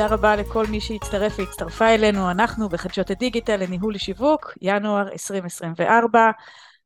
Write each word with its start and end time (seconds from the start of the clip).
תודה 0.00 0.14
רבה 0.14 0.36
לכל 0.36 0.66
מי 0.66 0.80
שהצטרף 0.80 1.38
והצטרפה 1.38 1.88
אלינו, 1.88 2.30
אנחנו 2.30 2.68
בחדשות 2.68 3.10
הדיגיטל 3.10 3.56
לניהול 3.56 3.98
שיווק, 3.98 4.52
ינואר 4.60 5.08
2024. 5.12 6.30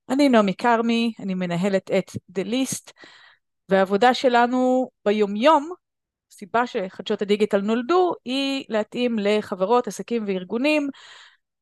אני 0.09 0.29
נעמי 0.29 0.55
כרמי, 0.55 1.13
אני 1.21 1.35
מנהלת 1.35 1.91
את 1.91 2.11
The 2.11 2.45
List, 2.45 2.93
והעבודה 3.69 4.15
שלנו 4.15 4.91
ביומיום, 5.05 5.71
הסיבה 6.33 6.67
שחדשות 6.67 7.23
הדיגיטל 7.23 7.61
נולדו, 7.61 8.13
היא 8.25 8.65
להתאים 8.69 9.19
לחברות, 9.19 9.87
עסקים 9.87 10.25
וארגונים 10.27 10.89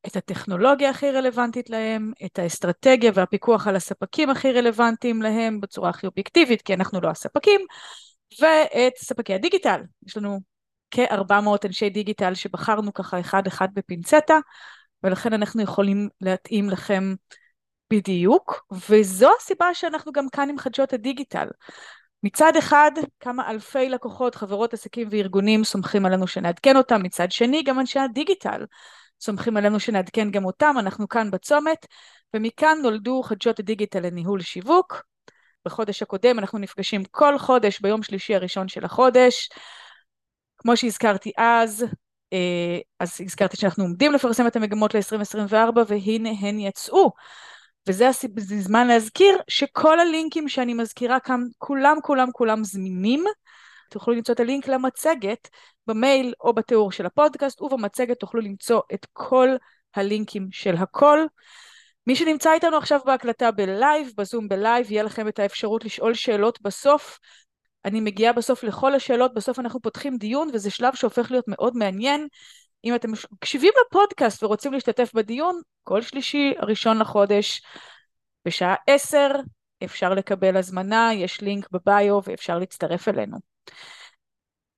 את 0.07 0.15
הטכנולוגיה 0.15 0.89
הכי 0.89 1.11
רלוונטית 1.11 1.69
להם, 1.69 2.11
את 2.25 2.39
האסטרטגיה 2.39 3.11
והפיקוח 3.15 3.67
על 3.67 3.75
הספקים 3.75 4.29
הכי 4.29 4.51
רלוונטיים 4.51 5.21
להם 5.21 5.61
בצורה 5.61 5.89
הכי 5.89 6.07
אובייקטיבית, 6.07 6.61
כי 6.61 6.73
אנחנו 6.73 7.01
לא 7.01 7.09
הספקים, 7.09 7.61
ואת 8.41 8.93
ספקי 8.97 9.33
הדיגיטל. 9.33 9.81
יש 10.07 10.17
לנו 10.17 10.52
כ-400 10.93 11.65
אנשי 11.65 11.89
דיגיטל 11.89 12.33
שבחרנו 12.33 12.93
ככה 12.93 13.19
אחד 13.19 13.47
אחד 13.47 13.67
בפינצטה, 13.73 14.37
ולכן 15.03 15.33
אנחנו 15.33 15.61
יכולים 15.61 16.09
להתאים 16.21 16.69
לכם 16.69 17.13
בדיוק, 17.93 18.65
וזו 18.89 19.29
הסיבה 19.37 19.73
שאנחנו 19.73 20.11
גם 20.11 20.29
כאן 20.29 20.49
עם 20.49 20.57
חדשות 20.57 20.93
הדיגיטל. 20.93 21.47
מצד 22.23 22.55
אחד, 22.57 22.91
כמה 23.19 23.49
אלפי 23.49 23.89
לקוחות, 23.89 24.35
חברות, 24.35 24.73
עסקים 24.73 25.07
וארגונים 25.11 25.63
סומכים 25.63 26.05
עלינו 26.05 26.27
שנעדכן 26.27 26.77
אותם, 26.77 27.03
מצד 27.03 27.31
שני, 27.31 27.63
גם 27.63 27.79
אנשי 27.79 27.99
הדיגיטל 27.99 28.65
סומכים 29.21 29.57
עלינו 29.57 29.79
שנעדכן 29.79 30.31
גם 30.31 30.45
אותם, 30.45 30.75
אנחנו 30.79 31.07
כאן 31.07 31.31
בצומת, 31.31 31.85
ומכאן 32.33 32.77
נולדו 32.81 33.23
חדשות 33.23 33.59
הדיגיטל 33.59 33.99
לניהול 33.99 34.41
שיווק. 34.41 35.03
בחודש 35.65 36.01
הקודם 36.01 36.39
אנחנו 36.39 36.59
נפגשים 36.59 37.03
כל 37.11 37.37
חודש 37.37 37.79
ביום 37.79 38.03
שלישי 38.03 38.35
הראשון 38.35 38.67
של 38.67 38.85
החודש. 38.85 39.49
כמו 40.63 40.77
שהזכרתי 40.77 41.31
אז, 41.37 41.85
אה, 42.33 42.79
אז 42.99 43.21
הזכרתי 43.25 43.57
שאנחנו 43.57 43.83
עומדים 43.83 44.11
לפרסם 44.11 44.47
את 44.47 44.55
המגמות 44.55 44.93
ל-2024 44.93 45.79
והנה 45.87 46.29
הן 46.39 46.59
יצאו. 46.59 47.11
וזה 47.87 48.07
הזמן 48.37 48.87
להזכיר 48.87 49.37
שכל 49.47 49.99
הלינקים 49.99 50.49
שאני 50.49 50.73
מזכירה 50.73 51.19
כאן, 51.19 51.41
כולם 51.57 51.97
כולם 52.03 52.27
כולם 52.31 52.63
זמינים. 52.63 53.23
תוכלו 53.89 54.13
למצוא 54.13 54.33
את 54.33 54.39
הלינק 54.39 54.67
למצגת 54.67 55.49
במייל 55.87 56.33
או 56.41 56.53
בתיאור 56.53 56.91
של 56.91 57.05
הפודקאסט, 57.05 57.61
ובמצגת 57.61 58.19
תוכלו 58.19 58.41
למצוא 58.41 58.81
את 58.93 59.07
כל 59.13 59.49
הלינקים 59.95 60.47
של 60.51 60.75
הכל. 60.75 61.25
מי 62.07 62.15
שנמצא 62.15 62.53
איתנו 62.53 62.77
עכשיו 62.77 62.99
בהקלטה 63.05 63.51
ב 63.51 63.61
live, 63.61 64.11
בזום 64.17 64.47
ב 64.47 64.54
live, 64.54 64.91
יהיה 64.91 65.03
לכם 65.03 65.27
את 65.27 65.39
האפשרות 65.39 65.85
לשאול 65.85 66.13
שאלות 66.13 66.61
בסוף. 66.61 67.19
אני 67.85 68.01
מגיעה 68.01 68.33
בסוף 68.33 68.63
לכל 68.63 68.95
השאלות, 68.95 69.33
בסוף 69.33 69.59
אנחנו 69.59 69.81
פותחים 69.81 70.17
דיון, 70.17 70.49
וזה 70.53 70.71
שלב 70.71 70.95
שהופך 70.95 71.31
להיות 71.31 71.45
מאוד 71.47 71.77
מעניין. 71.77 72.27
אם 72.85 72.95
אתם 72.95 73.11
מקשיבים 73.31 73.73
לפודקאסט 73.87 74.43
ורוצים 74.43 74.73
להשתתף 74.73 75.13
בדיון, 75.13 75.61
כל 75.83 76.01
שלישי 76.01 76.53
הראשון 76.57 76.99
לחודש, 76.99 77.61
בשעה 78.45 78.75
עשר, 78.87 79.31
אפשר 79.83 80.13
לקבל 80.13 80.57
הזמנה, 80.57 81.13
יש 81.13 81.41
לינק 81.41 81.67
ב 81.71 81.83
bio 81.83 82.19
ואפשר 82.23 82.57
להצטרף 82.57 83.07
אלינו. 83.07 83.37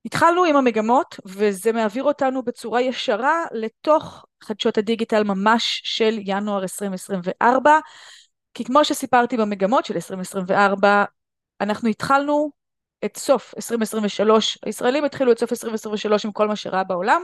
התחלנו 0.04 0.44
עם 0.44 0.56
המגמות, 0.56 1.16
וזה 1.26 1.72
מעביר 1.72 2.04
אותנו 2.04 2.42
בצורה 2.42 2.82
ישרה 2.82 3.44
לתוך 3.52 4.24
חדשות 4.42 4.78
הדיגיטל 4.78 5.24
ממש 5.24 5.82
של 5.84 6.18
ינואר 6.24 6.62
2024, 6.62 7.78
כי 8.54 8.64
כמו 8.64 8.84
שסיפרתי 8.84 9.36
במגמות 9.36 9.84
של 9.84 9.94
2024, 9.94 11.04
אנחנו 11.60 11.88
התחלנו 11.88 12.50
את 13.04 13.16
סוף 13.16 13.54
2023, 13.56 14.58
הישראלים 14.66 15.04
התחילו 15.04 15.32
את 15.32 15.38
סוף 15.38 15.52
2023 15.52 16.24
עם 16.24 16.32
כל 16.32 16.48
מה 16.48 16.56
שראה 16.56 16.84
בעולם, 16.84 17.22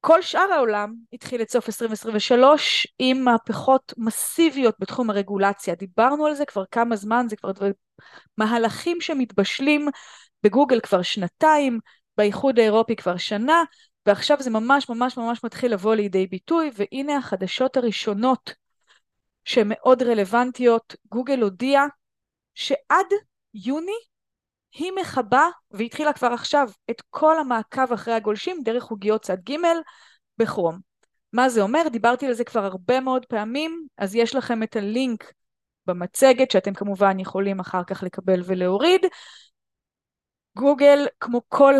כל 0.00 0.22
שאר 0.22 0.52
העולם 0.52 0.94
התחיל 1.12 1.42
את 1.42 1.50
סוף 1.50 1.68
2023 1.68 2.86
עם 2.98 3.24
מהפכות 3.24 3.92
מסיביות 3.96 4.74
בתחום 4.78 5.10
הרגולציה. 5.10 5.74
דיברנו 5.74 6.26
על 6.26 6.34
זה 6.34 6.44
כבר 6.46 6.64
כמה 6.70 6.96
זמן, 6.96 7.26
זה 7.28 7.36
כבר. 7.36 7.52
מהלכים 8.38 9.00
שמתבשלים 9.00 9.88
בגוגל 10.42 10.80
כבר 10.80 11.02
שנתיים, 11.02 11.78
באיחוד 12.16 12.58
האירופי 12.58 12.96
כבר 12.96 13.16
שנה, 13.16 13.62
ועכשיו 14.06 14.36
זה 14.40 14.50
ממש 14.50 14.88
ממש 14.88 15.16
ממש 15.16 15.44
מתחיל 15.44 15.72
לבוא 15.72 15.94
לידי 15.94 16.26
ביטוי, 16.26 16.70
והנה 16.74 17.16
החדשות 17.16 17.76
הראשונות 17.76 18.54
שהן 19.44 19.66
מאוד 19.68 20.02
רלוונטיות. 20.02 20.96
גוגל 21.10 21.40
הודיעה 21.42 21.86
שעד 22.54 23.06
יוני 23.54 23.98
היא 24.74 24.92
מכבה, 25.00 25.48
והתחילה 25.70 26.12
כבר 26.12 26.32
עכשיו, 26.32 26.68
את 26.90 27.02
כל 27.10 27.38
המעקב 27.38 27.92
אחרי 27.92 28.14
הגולשים 28.14 28.62
דרך 28.64 28.84
עוגיות 28.84 29.22
צד 29.22 29.36
ג' 29.50 29.56
בכרום. 30.38 30.78
מה 31.32 31.48
זה 31.48 31.62
אומר? 31.62 31.88
דיברתי 31.92 32.26
על 32.26 32.32
זה 32.32 32.44
כבר 32.44 32.64
הרבה 32.64 33.00
מאוד 33.00 33.26
פעמים, 33.26 33.86
אז 33.98 34.14
יש 34.14 34.34
לכם 34.34 34.62
את 34.62 34.76
הלינק 34.76 35.32
במצגת 35.86 36.50
שאתם 36.50 36.74
כמובן 36.74 37.20
יכולים 37.20 37.60
אחר 37.60 37.84
כך 37.84 38.02
לקבל 38.02 38.40
ולהוריד. 38.46 39.00
גוגל, 40.56 41.06
כמו 41.20 41.40
כל 41.48 41.74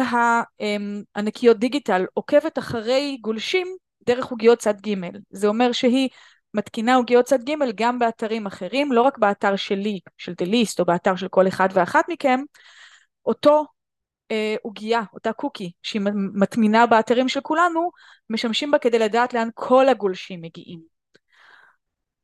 הענקיות 1.14 1.58
דיגיטל, 1.58 2.04
עוקבת 2.14 2.58
אחרי 2.58 3.18
גולשים 3.20 3.76
דרך 4.06 4.26
עוגיות 4.26 4.58
צד 4.58 4.80
ג'. 4.80 4.94
זה 5.30 5.46
אומר 5.46 5.72
שהיא 5.72 6.08
מתקינה 6.54 6.94
עוגיות 6.94 7.24
צד 7.24 7.44
ג' 7.44 7.52
גם 7.74 7.98
באתרים 7.98 8.46
אחרים, 8.46 8.92
לא 8.92 9.02
רק 9.02 9.18
באתר 9.18 9.56
שלי, 9.56 10.00
של 10.18 10.32
The 10.42 10.46
List, 10.46 10.76
או 10.78 10.84
באתר 10.84 11.16
של 11.16 11.28
כל 11.28 11.48
אחד 11.48 11.68
ואחת 11.72 12.04
מכם, 12.08 12.40
אותו 13.26 13.66
אה, 14.30 14.56
עוגייה, 14.62 14.98
אה, 14.98 15.04
אותה 15.12 15.32
קוקי, 15.32 15.72
שהיא 15.82 16.02
מטמינה 16.34 16.86
באתרים 16.86 17.28
של 17.28 17.40
כולנו, 17.40 17.90
משמשים 18.30 18.70
בה 18.70 18.78
כדי 18.78 18.98
לדעת 18.98 19.34
לאן 19.34 19.48
כל 19.54 19.88
הגולשים 19.88 20.40
מגיעים. 20.40 20.80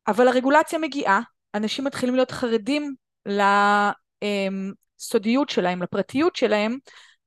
אבל 0.09 0.28
הרגולציה 0.28 0.78
מגיעה, 0.78 1.21
אנשים 1.55 1.84
מתחילים 1.84 2.15
להיות 2.15 2.31
חרדים 2.31 2.94
לסודיות 4.99 5.49
שלהם, 5.49 5.83
לפרטיות 5.83 6.37
שלהם, 6.37 6.78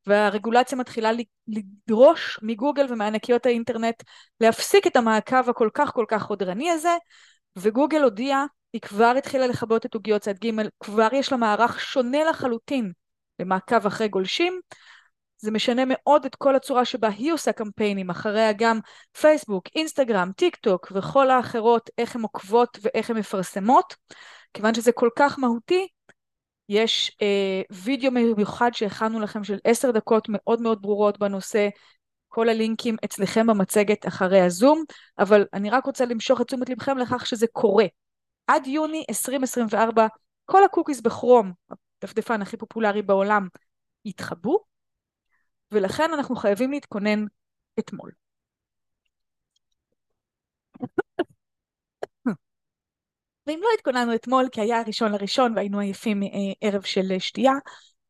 והרגולציה 0.07 0.77
מתחילה 0.77 1.11
לדרוש 1.47 2.39
מגוגל 2.41 2.85
ומענקיות 2.89 3.45
האינטרנט 3.45 4.03
להפסיק 4.39 4.87
את 4.87 4.95
המעקב 4.95 5.49
הכל 5.49 5.69
כך 5.73 5.93
כל 5.93 6.05
כך 6.07 6.21
חודרני 6.21 6.71
הזה, 6.71 6.97
וגוגל 7.55 8.03
הודיעה, 8.03 8.45
היא 8.73 8.81
כבר 8.81 9.13
התחילה 9.17 9.47
לכבות 9.47 9.85
את 9.85 9.93
עוגיות 9.93 10.21
צד 10.21 10.37
ג', 10.45 10.49
כבר 10.79 11.07
יש 11.13 11.31
לה 11.31 11.37
מערך 11.37 11.79
שונה 11.79 12.23
לחלוטין 12.23 12.91
למעקב 13.39 13.85
אחרי 13.85 14.07
גולשים. 14.07 14.59
זה 15.37 15.51
משנה 15.51 15.83
מאוד 15.87 16.25
את 16.25 16.35
כל 16.35 16.55
הצורה 16.55 16.85
שבה 16.85 17.07
היא 17.07 17.33
עושה 17.33 17.51
קמפיינים, 17.51 18.09
אחריה 18.09 18.53
גם 18.53 18.79
פייסבוק, 19.21 19.63
אינסטגרם, 19.75 20.31
טיק 20.37 20.55
טוק 20.55 20.91
וכל 20.95 21.29
האחרות, 21.29 21.89
איך 21.97 22.15
הן 22.15 22.21
עוקבות 22.21 22.77
ואיך 22.81 23.09
הן 23.09 23.17
מפרסמות. 23.17 23.95
כיוון 24.53 24.73
שזה 24.73 24.91
כל 24.91 25.09
כך 25.15 25.39
מהותי, 25.39 25.87
יש 26.69 27.17
אה, 27.21 27.61
וידאו 27.71 28.11
מיוחד 28.11 28.73
שהכנו 28.73 29.19
לכם 29.19 29.43
של 29.43 29.57
עשר 29.63 29.91
דקות 29.91 30.27
מאוד 30.29 30.61
מאוד 30.61 30.81
ברורות 30.81 31.19
בנושא, 31.19 31.69
כל 32.27 32.49
הלינקים 32.49 32.95
אצלכם 33.05 33.47
במצגת 33.47 34.07
אחרי 34.07 34.41
הזום, 34.41 34.83
אבל 35.19 35.45
אני 35.53 35.69
רק 35.69 35.85
רוצה 35.85 36.05
למשוך 36.05 36.41
את 36.41 36.47
תשומת 36.47 36.69
לבכם 36.69 36.97
לכך 36.97 37.25
שזה 37.25 37.47
קורה. 37.47 37.85
עד 38.47 38.67
יוני 38.67 39.03
2024, 39.09 40.07
כל 40.45 40.63
ה 40.63 40.68
cookies 40.68 41.01
בכרום, 41.01 41.51
הדפדפן 42.03 42.41
הכי 42.41 42.57
פופולרי 42.57 43.01
בעולם, 43.01 43.47
יתחבאו, 44.05 44.63
ולכן 45.71 46.09
אנחנו 46.13 46.35
חייבים 46.35 46.71
להתכונן 46.71 47.25
אתמול. 47.79 48.11
ואם 53.47 53.59
לא 53.61 53.67
התכוננו 53.77 54.15
אתמול, 54.15 54.45
כי 54.51 54.61
היה 54.61 54.79
הראשון 54.79 55.11
לראשון 55.11 55.53
והיינו 55.55 55.79
עייפים 55.79 56.19
מערב 56.19 56.81
של 56.81 57.19
שתייה, 57.19 57.53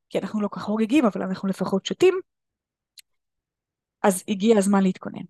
כי 0.10 0.20
אנחנו 0.20 0.42
לא 0.42 0.50
כך 0.52 0.62
חוגגים, 0.62 1.06
אבל 1.06 1.22
אנחנו 1.22 1.50
לפחות 1.50 1.86
שותים, 1.86 2.20
אז 4.04 4.24
הגיע 4.28 4.58
הזמן 4.58 4.84
להתכונן. 4.84 5.24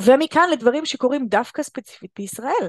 ומכאן 0.00 0.50
לדברים 0.52 0.86
שקורים 0.86 1.26
דווקא 1.28 1.62
ספציפית 1.62 2.10
בישראל. 2.18 2.68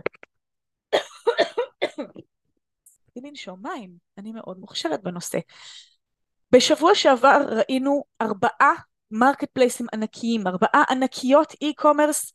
רציתי 3.17 3.27
לנשום 3.29 3.59
מים, 3.63 3.91
אני 4.17 4.31
מאוד 4.31 4.59
מוכשרת 4.59 5.03
בנושא. 5.03 5.39
בשבוע 6.51 6.95
שעבר 6.95 7.41
ראינו 7.49 8.03
ארבעה 8.21 8.73
מרקט 9.11 9.49
פלייסים 9.53 9.87
ענקיים, 9.93 10.47
ארבעה 10.47 10.83
ענקיות 10.89 11.53
e-commerce 11.53 12.31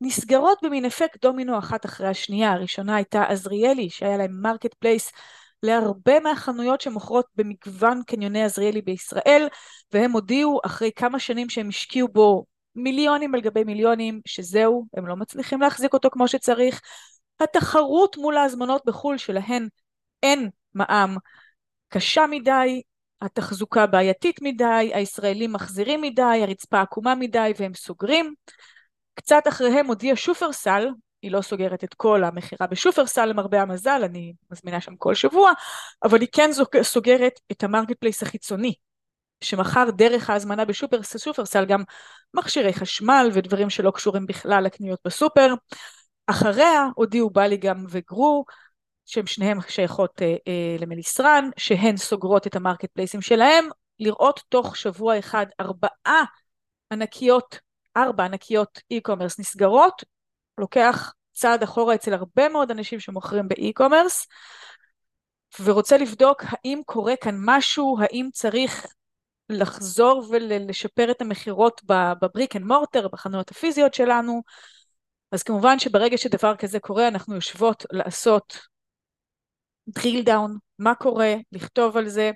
נסגרות 0.00 0.58
במין 0.62 0.84
אפקט 0.84 1.22
דומינו 1.22 1.58
אחת 1.58 1.86
אחרי 1.86 2.08
השנייה. 2.08 2.52
הראשונה 2.52 2.96
הייתה 2.96 3.24
עזריאלי, 3.24 3.90
שהיה 3.90 4.16
להם 4.16 4.40
marketplace 4.42 5.12
להרבה 5.62 6.20
מהחנויות 6.20 6.80
שמוכרות 6.80 7.26
במגוון 7.36 8.02
קניוני 8.06 8.44
עזריאלי 8.44 8.82
בישראל, 8.82 9.48
והם 9.92 10.12
הודיעו 10.12 10.60
אחרי 10.66 10.90
כמה 10.96 11.18
שנים 11.18 11.48
שהם 11.48 11.68
השקיעו 11.68 12.08
בו 12.08 12.44
מיליונים 12.74 13.34
על 13.34 13.40
גבי 13.40 13.64
מיליונים, 13.64 14.20
שזהו, 14.26 14.86
הם 14.96 15.06
לא 15.06 15.16
מצליחים 15.16 15.60
להחזיק 15.60 15.92
אותו 15.92 16.10
כמו 16.10 16.28
שצריך. 16.28 16.80
התחרות 17.40 18.16
מול 18.16 18.36
ההזמנות 18.36 18.82
בחו"ל 18.86 19.18
שלהן 19.18 19.68
אין 20.24 20.50
מע"מ 20.74 21.16
קשה 21.88 22.26
מדי, 22.30 22.82
התחזוקה 23.20 23.86
בעייתית 23.86 24.42
מדי, 24.42 24.90
הישראלים 24.94 25.52
מחזירים 25.52 26.00
מדי, 26.00 26.40
הרצפה 26.42 26.80
עקומה 26.80 27.14
מדי 27.14 27.52
והם 27.58 27.74
סוגרים. 27.74 28.34
קצת 29.14 29.42
אחריהם 29.48 29.86
הודיע 29.86 30.16
שופרסל, 30.16 30.88
היא 31.22 31.32
לא 31.32 31.42
סוגרת 31.42 31.84
את 31.84 31.94
כל 31.94 32.24
המכירה 32.24 32.66
בשופרסל 32.66 33.26
למרבה 33.26 33.62
המזל, 33.62 34.00
אני 34.04 34.32
מזמינה 34.50 34.80
שם 34.80 34.96
כל 34.96 35.14
שבוע, 35.14 35.52
אבל 36.02 36.20
היא 36.20 36.28
כן 36.32 36.50
סוגרת 36.82 37.40
את 37.52 37.64
ה 37.64 37.96
marketplace 37.98 38.22
החיצוני, 38.22 38.74
שמכר 39.40 39.90
דרך 39.90 40.30
ההזמנה 40.30 40.64
בשופרסל 40.64 41.64
גם 41.64 41.82
מכשירי 42.34 42.72
חשמל 42.72 43.30
ודברים 43.32 43.70
שלא 43.70 43.90
קשורים 43.90 44.26
בכלל 44.26 44.64
לקניות 44.64 45.00
בסופר. 45.04 45.54
אחריה 46.26 46.88
הודיעו 46.94 47.30
באליגם 47.30 47.84
וגרו, 47.88 48.44
שהם 49.06 49.26
שניהם 49.26 49.58
שייכות 49.68 50.22
אה, 50.22 50.34
אה, 50.48 50.76
למליסרון, 50.78 51.50
שהן 51.56 51.96
סוגרות 51.96 52.46
את 52.46 52.56
המרקט 52.56 52.90
פלייסים 52.90 53.20
שלהם, 53.20 53.64
לראות 54.00 54.40
תוך 54.48 54.76
שבוע 54.76 55.18
אחד 55.18 55.46
ארבעה 55.60 56.24
ענקיות, 56.92 57.58
ארבע 57.96 58.24
ענקיות 58.24 58.80
e-commerce 58.94 59.36
נסגרות, 59.38 60.02
לוקח 60.58 61.12
צעד 61.32 61.62
אחורה 61.62 61.94
אצל 61.94 62.14
הרבה 62.14 62.48
מאוד 62.48 62.70
אנשים 62.70 63.00
שמוכרים 63.00 63.48
ב 63.48 63.55
e-commerce, 63.55 64.26
ורוצה 65.60 65.96
לבדוק 65.96 66.44
האם 66.46 66.80
קורה 66.86 67.14
כאן 67.16 67.36
משהו, 67.38 67.96
האם 68.00 68.28
צריך 68.32 68.86
לחזור 69.48 70.24
ולשפר 70.30 71.10
את 71.10 71.20
המכירות 71.20 71.80
ב 71.84 71.96
brick 71.96 72.56
and 72.56 72.64
mortar, 72.64 73.08
בחנויות 73.08 73.50
הפיזיות 73.50 73.94
שלנו. 73.94 74.42
אז 75.32 75.42
כמובן 75.42 75.78
שברגע 75.78 76.18
שדבר 76.18 76.56
כזה 76.56 76.80
קורה 76.80 77.08
אנחנו 77.08 77.34
יושבות 77.34 77.86
לעשות 77.92 78.58
drill 79.98 80.26
down, 80.26 80.50
מה 80.78 80.94
קורה, 80.94 81.34
לכתוב 81.52 81.96
על 81.96 82.08
זה. 82.08 82.30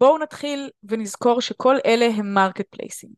בואו 0.00 0.18
נתחיל 0.18 0.70
ונזכור 0.82 1.40
שכל 1.40 1.76
אלה 1.86 2.06
הם 2.06 2.34
מרקט 2.34 2.66
פלייסים. 2.70 3.10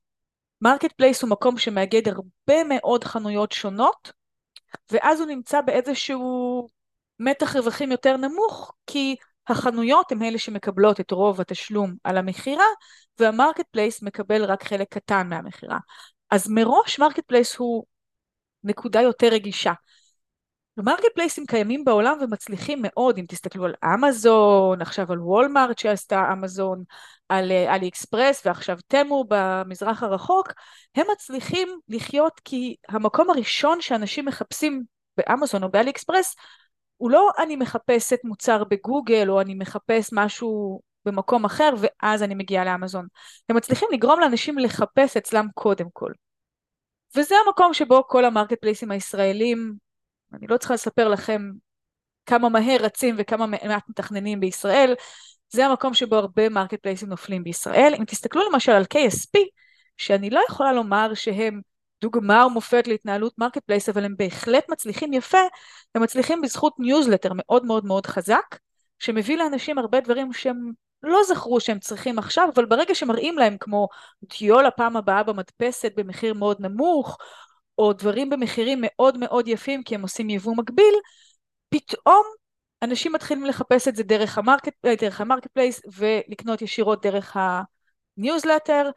marketplace 0.60 1.22
הוא 1.22 1.30
מקום 1.30 1.58
שמאגד 1.58 2.08
הרבה 2.08 2.64
מאוד 2.68 3.04
חנויות 3.04 3.52
שונות, 3.52 4.12
ואז 4.90 5.20
הוא 5.20 5.28
נמצא 5.28 5.60
באיזשהו 5.60 6.66
מתח 7.18 7.56
רווחים 7.56 7.92
יותר 7.92 8.16
נמוך, 8.16 8.72
כי 8.86 9.16
החנויות 9.48 10.12
הן 10.12 10.22
אלה 10.22 10.38
שמקבלות 10.38 11.00
את 11.00 11.10
רוב 11.10 11.40
התשלום 11.40 11.94
על 12.04 12.16
המכירה, 12.16 12.64
וה 13.18 13.64
marketplace 13.70 14.02
מקבל 14.02 14.44
רק 14.44 14.64
חלק 14.64 14.88
קטן 14.94 15.28
מהמכירה. 15.28 15.78
אז 16.30 16.48
מראש 16.48 16.98
marketplace 16.98 17.56
הוא 17.56 17.84
נקודה 18.64 19.00
יותר 19.00 19.26
רגישה. 19.26 19.72
ומרקט 20.76 21.12
פלייסים 21.14 21.46
קיימים 21.46 21.84
בעולם 21.84 22.18
ומצליחים 22.20 22.78
מאוד, 22.82 23.18
אם 23.18 23.24
תסתכלו 23.28 23.64
על 23.64 23.74
אמזון, 23.84 24.82
עכשיו 24.82 25.12
על 25.12 25.20
וולמארט 25.20 25.78
שעשתה 25.78 26.32
אמזון, 26.32 26.84
על 27.28 27.52
אלי 27.52 27.88
אקספרס 27.88 28.46
ועכשיו 28.46 28.78
תמו 28.88 29.24
במזרח 29.28 30.02
הרחוק, 30.02 30.52
הם 30.94 31.06
מצליחים 31.12 31.68
לחיות 31.88 32.40
כי 32.44 32.76
המקום 32.88 33.30
הראשון 33.30 33.80
שאנשים 33.80 34.24
מחפשים 34.24 34.82
באמזון 35.16 35.62
או 35.62 35.68
באלי 35.68 35.90
אקספרס 35.90 36.34
הוא 36.96 37.10
לא 37.10 37.30
אני 37.38 37.56
מחפשת 37.56 38.18
מוצר 38.24 38.64
בגוגל 38.64 39.30
או 39.30 39.40
אני 39.40 39.54
מחפש 39.54 40.10
משהו 40.12 40.80
במקום 41.04 41.44
אחר 41.44 41.74
ואז 41.80 42.22
אני 42.22 42.34
מגיעה 42.34 42.64
לאמזון. 42.64 43.06
הם 43.48 43.56
מצליחים 43.56 43.88
לגרום 43.92 44.20
לאנשים 44.20 44.58
לחפש 44.58 45.16
אצלם 45.16 45.46
קודם 45.54 45.86
כל. 45.92 46.12
וזה 47.16 47.34
המקום 47.46 47.74
שבו 47.74 48.02
כל 48.08 48.24
המרקט 48.24 48.60
פלייסים 48.60 48.90
הישראלים, 48.90 49.74
אני 50.34 50.46
לא 50.46 50.56
צריכה 50.56 50.74
לספר 50.74 51.08
לכם 51.08 51.50
כמה 52.26 52.48
מהר 52.48 52.76
רצים 52.80 53.14
וכמה 53.18 53.46
מעט 53.46 53.88
מתכננים 53.88 54.40
בישראל, 54.40 54.94
זה 55.50 55.66
המקום 55.66 55.94
שבו 55.94 56.16
הרבה 56.16 56.48
מרקט 56.48 56.80
פלייסים 56.80 57.08
נופלים 57.08 57.44
בישראל. 57.44 57.94
אם 57.98 58.04
תסתכלו 58.04 58.50
למשל 58.50 58.72
על 58.72 58.84
KSP, 58.94 59.38
שאני 59.96 60.30
לא 60.30 60.40
יכולה 60.48 60.72
לומר 60.72 61.14
שהם 61.14 61.60
דוגמה 62.00 62.46
ומופת 62.46 62.88
להתנהלות 62.88 63.38
marketplace, 63.38 63.88
אבל 63.88 64.04
הם 64.04 64.14
בהחלט 64.16 64.68
מצליחים 64.68 65.12
יפה, 65.12 65.38
הם 65.94 66.02
מצליחים 66.02 66.40
בזכות 66.40 66.74
ניוזלטר 66.78 67.30
מאוד 67.34 67.64
מאוד 67.64 67.84
מאוד 67.84 68.06
חזק, 68.06 68.58
שמביא 68.98 69.36
לאנשים 69.36 69.78
הרבה 69.78 70.00
דברים 70.00 70.32
שהם 70.32 70.72
לא 71.02 71.18
זכרו 71.28 71.60
שהם 71.60 71.78
צריכים 71.78 72.18
עכשיו, 72.18 72.48
אבל 72.54 72.64
ברגע 72.64 72.94
שמראים 72.94 73.38
להם 73.38 73.56
כמו 73.60 73.88
דיו 74.38 74.60
לפעם 74.60 74.96
הבאה 74.96 75.22
במדפסת 75.22 75.92
במחיר 75.96 76.34
מאוד 76.34 76.56
נמוך, 76.60 77.18
או 77.78 77.92
דברים 77.92 78.30
במחירים 78.30 78.78
מאוד 78.82 79.18
מאוד 79.18 79.48
יפים 79.48 79.82
כי 79.82 79.94
הם 79.94 80.02
עושים 80.02 80.30
יבוא 80.30 80.54
מקביל, 80.56 80.94
פתאום 81.68 82.22
אנשים 82.82 83.12
מתחילים 83.12 83.44
לחפש 83.44 83.88
את 83.88 83.96
זה 83.96 84.02
דרך 84.02 84.38
ה 84.38 84.42
market, 84.42 84.70
ה 84.70 84.74
marketplace 85.18 85.80
ולקנות 85.96 86.62
ישירות 86.62 87.02
דרך 87.02 87.36
הניוזלטר. 88.16 88.90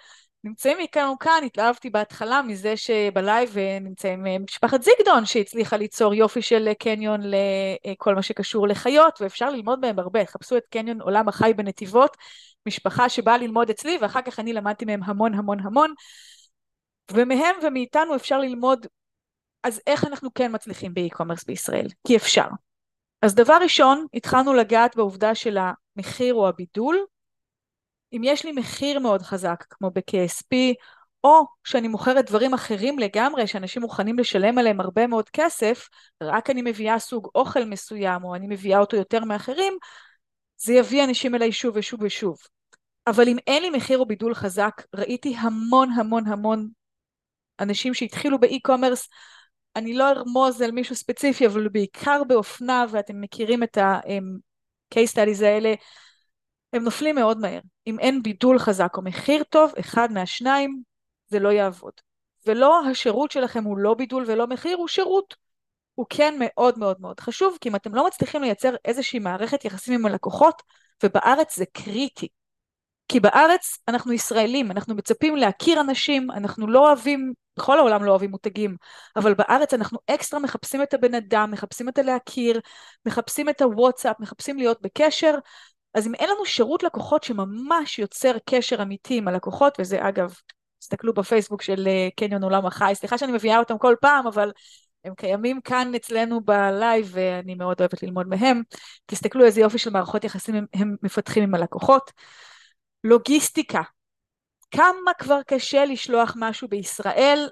נמצאים 0.43 0.79
איתנו 0.79 1.19
כאן, 1.19 1.41
התלהבתי 1.45 1.89
בהתחלה 1.89 2.41
מזה 2.41 2.77
שבלייב 2.77 3.57
נמצאים 3.81 4.27
אה, 4.27 4.39
משפחת 4.39 4.81
זיגדון 4.83 5.25
שהצליחה 5.25 5.77
ליצור 5.77 6.13
יופי 6.13 6.41
של 6.41 6.73
קניון 6.79 7.21
לכל 7.23 8.15
מה 8.15 8.21
שקשור 8.21 8.67
לחיות 8.67 9.21
ואפשר 9.21 9.49
ללמוד 9.49 9.79
מהם 9.79 9.99
הרבה, 9.99 10.25
חפשו 10.25 10.57
את 10.57 10.63
קניון 10.69 11.01
עולם 11.01 11.27
החי 11.27 11.53
בנתיבות, 11.53 12.17
משפחה 12.67 13.09
שבאה 13.09 13.37
ללמוד 13.37 13.69
אצלי 13.69 13.97
ואחר 14.01 14.21
כך 14.21 14.39
אני 14.39 14.53
למדתי 14.53 14.85
מהם 14.85 15.03
המון 15.03 15.33
המון 15.33 15.59
המון 15.59 15.93
ומהם 17.11 17.55
ומאיתנו 17.63 18.15
אפשר 18.15 18.39
ללמוד 18.39 18.85
אז 19.65 19.81
איך 19.87 20.03
אנחנו 20.03 20.33
כן 20.33 20.51
מצליחים 20.55 20.93
באי-קומרס 20.93 21.43
בישראל, 21.43 21.87
כי 22.07 22.15
אפשר. 22.15 22.47
אז 23.21 23.35
דבר 23.35 23.57
ראשון, 23.61 24.05
התחלנו 24.13 24.53
לגעת 24.53 24.95
בעובדה 24.95 25.35
של 25.35 25.57
המחיר 25.97 26.33
או 26.33 26.47
הבידול. 26.47 27.05
אם 28.13 28.21
יש 28.23 28.45
לי 28.45 28.51
מחיר 28.51 28.99
מאוד 28.99 29.21
חזק, 29.21 29.65
כמו 29.69 29.91
ב-KSP, 29.91 30.73
או 31.23 31.45
שאני 31.63 31.87
מוכרת 31.87 32.25
דברים 32.25 32.53
אחרים 32.53 32.99
לגמרי, 32.99 33.47
שאנשים 33.47 33.81
מוכנים 33.81 34.19
לשלם 34.19 34.57
עליהם 34.57 34.81
הרבה 34.81 35.07
מאוד 35.07 35.29
כסף, 35.29 35.87
רק 36.23 36.49
אני 36.49 36.61
מביאה 36.61 36.99
סוג 36.99 37.29
אוכל 37.35 37.65
מסוים, 37.65 38.23
או 38.23 38.35
אני 38.35 38.47
מביאה 38.47 38.79
אותו 38.79 38.97
יותר 38.97 39.23
מאחרים, 39.23 39.77
זה 40.57 40.73
יביא 40.73 41.03
אנשים 41.03 41.35
אליי 41.35 41.51
שוב 41.51 41.75
ושוב 41.77 41.99
ושוב. 42.03 42.37
אבל 43.07 43.27
אם 43.27 43.37
אין 43.47 43.63
לי 43.63 43.69
מחיר 43.69 43.99
או 43.99 44.05
בידול 44.05 44.33
חזק, 44.33 44.81
ראיתי 44.95 45.35
המון 45.35 45.91
המון 45.91 46.27
המון 46.27 46.67
אנשים 47.59 47.93
שהתחילו 47.93 48.39
באי-קומרס 48.39 49.09
אני 49.75 49.93
לא 49.93 50.09
ארמוז 50.09 50.61
על 50.61 50.71
מישהו 50.71 50.95
ספציפי, 50.95 51.47
אבל 51.47 51.67
בעיקר 51.67 52.23
באופנה, 52.27 52.85
ואתם 52.89 53.21
מכירים 53.21 53.63
את 53.63 53.77
ה-case 53.77 55.13
studies 55.13 55.43
האלה, 55.43 55.73
הם 56.73 56.83
נופלים 56.83 57.15
מאוד 57.15 57.37
מהר. 57.37 57.59
אם 57.87 57.99
אין 57.99 58.23
בידול 58.23 58.59
חזק 58.59 58.93
או 58.97 59.01
מחיר 59.01 59.43
טוב, 59.43 59.73
אחד 59.79 60.11
מהשניים, 60.11 60.81
זה 61.27 61.39
לא 61.39 61.49
יעבוד. 61.49 61.93
ולא 62.45 62.85
השירות 62.85 63.31
שלכם 63.31 63.63
הוא 63.63 63.77
לא 63.77 63.93
בידול 63.93 64.23
ולא 64.27 64.47
מחיר, 64.47 64.77
הוא 64.77 64.87
שירות. 64.87 65.35
הוא 65.95 66.05
כן 66.09 66.35
מאוד 66.39 66.79
מאוד 66.79 67.01
מאוד 67.01 67.19
חשוב, 67.19 67.57
כי 67.61 67.69
אם 67.69 67.75
אתם 67.75 67.95
לא 67.95 68.07
מצליחים 68.07 68.41
לייצר 68.41 68.75
איזושהי 68.85 69.19
מערכת 69.19 69.65
יחסים 69.65 69.93
עם 69.93 70.05
הלקוחות, 70.05 70.61
ובארץ 71.03 71.55
זה 71.55 71.65
קריטי. 71.65 72.27
כי 73.07 73.19
בארץ 73.19 73.77
אנחנו 73.87 74.13
ישראלים, 74.13 74.71
אנחנו 74.71 74.95
מצפים 74.95 75.35
להכיר 75.35 75.81
אנשים, 75.81 76.31
אנחנו 76.31 76.67
לא 76.67 76.79
אוהבים, 76.79 77.33
בכל 77.57 77.79
העולם 77.79 78.03
לא 78.03 78.11
אוהבים 78.11 78.31
מותגים, 78.31 78.75
אבל 79.15 79.33
בארץ 79.33 79.73
אנחנו 79.73 79.99
אקסטרה 80.07 80.39
מחפשים 80.39 80.81
את 80.81 80.93
הבן 80.93 81.13
אדם, 81.13 81.51
מחפשים 81.51 81.89
את 81.89 81.97
הלהכיר, 81.97 82.59
מחפשים 83.05 83.49
את 83.49 83.61
הוואטסאפ, 83.61 84.19
מחפשים 84.19 84.57
להיות 84.57 84.81
בקשר, 84.81 85.35
אז 85.93 86.07
אם 86.07 86.15
אין 86.15 86.29
לנו 86.29 86.45
שירות 86.45 86.83
לקוחות 86.83 87.23
שממש 87.23 87.99
יוצר 87.99 88.31
קשר 88.49 88.81
אמיתי 88.81 89.17
עם 89.17 89.27
הלקוחות, 89.27 89.77
וזה 89.79 90.07
אגב, 90.07 90.33
תסתכלו 90.79 91.13
בפייסבוק 91.13 91.61
של 91.61 91.87
אה, 91.87 92.07
קניון 92.15 92.43
עולם 92.43 92.65
החי, 92.65 92.91
סליחה 92.95 93.17
שאני 93.17 93.31
מביאה 93.31 93.59
אותם 93.59 93.77
כל 93.77 93.95
פעם, 94.01 94.27
אבל 94.27 94.51
הם 95.05 95.13
קיימים 95.15 95.61
כאן 95.61 95.95
אצלנו 95.95 96.41
בלייב 96.41 97.09
ואני 97.11 97.55
מאוד 97.55 97.79
אוהבת 97.79 98.03
ללמוד 98.03 98.27
מהם. 98.27 98.61
תסתכלו 99.05 99.45
איזה 99.45 99.61
יופי 99.61 99.77
של 99.77 99.89
מערכות 99.89 100.23
יחסים 100.23 100.55
הם, 100.55 100.65
הם 100.73 100.95
מפתחים 101.03 101.43
עם 101.43 101.55
הלקוחות. 101.55 102.11
לוגיסטיקה. 103.05 103.81
כמה 104.71 105.13
כבר 105.17 105.39
קשה 105.47 105.85
לשלוח 105.85 106.33
משהו 106.39 106.67
בישראל? 106.67 107.49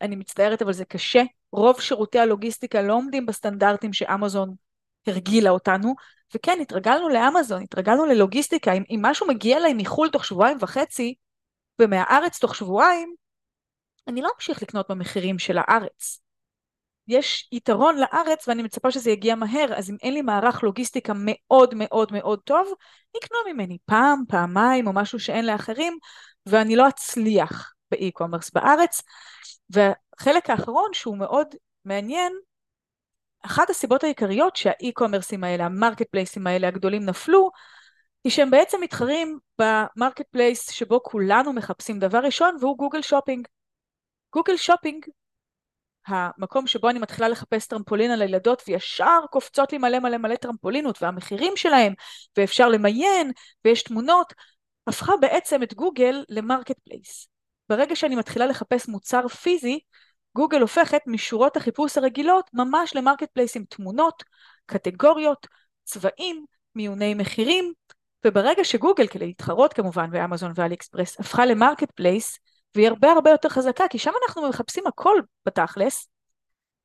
אני 0.00 0.16
מצטערת, 0.16 0.62
אבל 0.62 0.72
זה 0.72 0.84
קשה. 0.84 1.22
רוב 1.52 1.80
שירותי 1.80 2.18
הלוגיסטיקה 2.18 2.82
לא 2.82 2.94
עומדים 2.94 3.26
בסטנדרטים 3.26 3.92
שאמזון 3.92 4.54
הרגילה 5.06 5.50
אותנו, 5.50 5.94
וכן, 6.34 6.58
התרגלנו 6.62 7.08
לאמזון, 7.08 7.62
התרגלנו 7.62 8.06
ללוגיסטיקה. 8.06 8.72
אם, 8.72 8.82
אם 8.90 9.00
משהו 9.02 9.26
מגיע 9.26 9.56
אליי 9.56 9.74
מחו"ל 9.76 10.10
תוך 10.10 10.24
שבועיים 10.24 10.58
וחצי, 10.60 11.14
ומהארץ 11.78 12.38
תוך 12.38 12.54
שבועיים, 12.54 13.14
אני 14.08 14.22
לא 14.22 14.28
אמשיך 14.36 14.62
לקנות 14.62 14.90
במחירים 14.90 15.38
של 15.38 15.58
הארץ. 15.58 16.20
יש 17.08 17.48
יתרון 17.52 17.96
לארץ 17.96 18.48
ואני 18.48 18.62
מצפה 18.62 18.90
שזה 18.90 19.10
יגיע 19.10 19.34
מהר, 19.34 19.74
אז 19.74 19.90
אם 19.90 19.96
אין 20.02 20.14
לי 20.14 20.22
מערך 20.22 20.62
לוגיסטיקה 20.62 21.12
מאוד 21.16 21.74
מאוד 21.74 22.12
מאוד 22.12 22.40
טוב, 22.44 22.72
יקנו 23.16 23.38
ממני 23.52 23.78
פעם, 23.84 24.22
פעמיים 24.28 24.86
או 24.86 24.92
משהו 24.92 25.20
שאין 25.20 25.46
לאחרים, 25.46 25.98
ואני 26.46 26.76
לא 26.76 26.88
אצליח 26.88 27.74
ב 27.90 27.96
e-commerce 27.96 28.50
בארץ. 28.50 29.02
והחלק 29.70 30.50
האחרון 30.50 30.90
שהוא 30.92 31.18
מאוד 31.18 31.46
מעניין, 31.84 32.32
אחת 33.42 33.70
הסיבות 33.70 34.04
העיקריות 34.04 34.56
שהאי-קומרסים 34.56 35.44
האלה, 35.44 35.64
המרקט 35.64 36.08
פלייסים 36.10 36.46
האלה 36.46 36.68
הגדולים 36.68 37.04
נפלו, 37.04 37.50
היא 38.24 38.32
שהם 38.32 38.50
בעצם 38.50 38.80
מתחרים 38.80 39.38
ב 39.58 40.26
marketplace 40.30 40.70
שבו 40.70 41.02
כולנו 41.02 41.52
מחפשים 41.52 41.98
דבר 41.98 42.18
ראשון 42.18 42.56
והוא 42.60 42.78
גוגל 42.78 43.02
שופינג. 43.02 43.48
גוגל 44.34 44.56
שופינג, 44.56 45.06
המקום 46.06 46.66
שבו 46.66 46.90
אני 46.90 46.98
מתחילה 46.98 47.28
לחפש 47.28 47.66
טרמפולין 47.66 48.10
על 48.10 48.22
הילדות 48.22 48.62
וישר 48.68 49.20
קופצות 49.30 49.72
לי 49.72 49.78
מלא 49.78 49.98
מלא 49.98 50.16
מלא 50.16 50.34
טרמפולינות 50.34 51.02
והמחירים 51.02 51.52
שלהם 51.56 51.94
ואפשר 52.36 52.68
למיין 52.68 53.32
ויש 53.64 53.82
תמונות, 53.82 54.32
הפכה 54.86 55.12
בעצם 55.20 55.62
את 55.62 55.74
גוגל 55.74 56.24
ל 56.28 56.78
marketplace. 56.84 57.28
ברגע 57.68 57.96
שאני 57.96 58.16
מתחילה 58.16 58.46
לחפש 58.46 58.88
מוצר 58.88 59.28
פיזי, 59.28 59.78
גוגל 60.36 60.60
הופכת 60.60 61.00
משורות 61.06 61.56
החיפוש 61.56 61.98
הרגילות 61.98 62.50
ממש 62.52 62.96
ל 62.96 63.28
marketplace 63.32 63.56
עם 63.56 63.64
תמונות, 63.68 64.22
קטגוריות, 64.66 65.46
צבעים, 65.84 66.44
מיוני 66.74 67.14
מחירים, 67.14 67.72
וברגע 68.26 68.64
שגוגל, 68.64 69.06
כדי 69.06 69.26
להתחרות 69.26 69.72
כמובן 69.72 70.10
באמזון 70.10 70.52
ואלי 70.54 70.74
אקספרס, 70.74 71.20
הפכה 71.20 71.46
ל 71.46 71.90
marketplace, 71.90 72.38
והיא 72.74 72.88
הרבה 72.88 73.12
הרבה 73.12 73.30
יותר 73.30 73.48
חזקה, 73.48 73.84
כי 73.90 73.98
שם 73.98 74.10
אנחנו 74.26 74.48
מחפשים 74.48 74.86
הכל 74.86 75.16
בתכלס, 75.46 76.08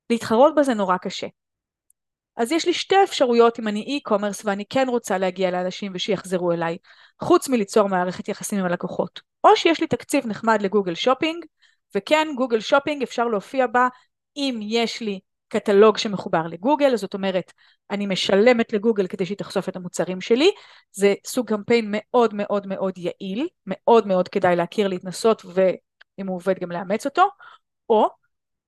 להתחרות 0.09 0.55
בזה 0.55 0.73
נורא 0.73 0.97
קשה. 0.97 1.27
אז 2.37 2.51
יש 2.51 2.65
לי 2.65 2.73
שתי 2.73 3.03
אפשרויות 3.03 3.59
אם 3.59 3.67
אני 3.67 3.99
e-commerce 3.99 4.41
ואני 4.43 4.65
כן 4.69 4.85
רוצה 4.89 5.17
להגיע 5.17 5.51
לאנשים 5.51 5.91
ושיחזרו 5.95 6.51
אליי, 6.51 6.77
חוץ 7.21 7.49
מליצור 7.49 7.89
מערכת 7.89 8.27
יחסים 8.27 8.59
עם 8.59 8.65
הלקוחות. 8.65 9.21
או 9.43 9.55
שיש 9.55 9.81
לי 9.81 9.87
תקציב 9.87 10.27
נחמד 10.27 10.61
לגוגל 10.61 10.95
שופינג, 10.95 11.45
וכן, 11.95 12.27
גוגל 12.35 12.59
שופינג 12.59 13.03
אפשר 13.03 13.27
להופיע 13.27 13.67
בה 13.67 13.87
אם 14.37 14.59
יש 14.61 15.01
לי 15.01 15.19
קטלוג 15.47 15.97
שמחובר 15.97 16.47
לגוגל, 16.47 16.95
זאת 16.95 17.13
אומרת, 17.13 17.51
אני 17.91 18.05
משלמת 18.05 18.73
לגוגל 18.73 19.07
כדי 19.07 19.25
שהיא 19.25 19.37
תחשוף 19.37 19.69
את 19.69 19.75
המוצרים 19.75 20.21
שלי, 20.21 20.51
זה 20.91 21.13
סוג 21.25 21.49
קמפיין 21.49 21.85
מאוד 21.89 22.33
מאוד 22.33 22.67
מאוד 22.67 22.97
יעיל, 22.97 23.47
מאוד 23.67 24.07
מאוד 24.07 24.27
כדאי 24.27 24.55
להכיר, 24.55 24.87
להתנסות, 24.87 25.45
ואם 25.45 26.27
הוא 26.27 26.35
עובד 26.35 26.59
גם 26.59 26.71
לאמץ 26.71 27.05
אותו, 27.05 27.29
או, 27.89 28.09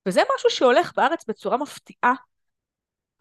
וזה 0.08 0.22
משהו 0.36 0.50
שהולך 0.50 0.94
בארץ 0.96 1.26
בצורה 1.28 1.58
מפתיעה, 1.58 2.14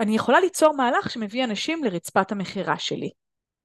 אני 0.00 0.16
יכולה 0.16 0.40
ליצור 0.40 0.76
מהלך 0.76 1.10
שמביא 1.10 1.44
אנשים 1.44 1.84
לרצפת 1.84 2.32
המכירה 2.32 2.78
שלי. 2.78 3.10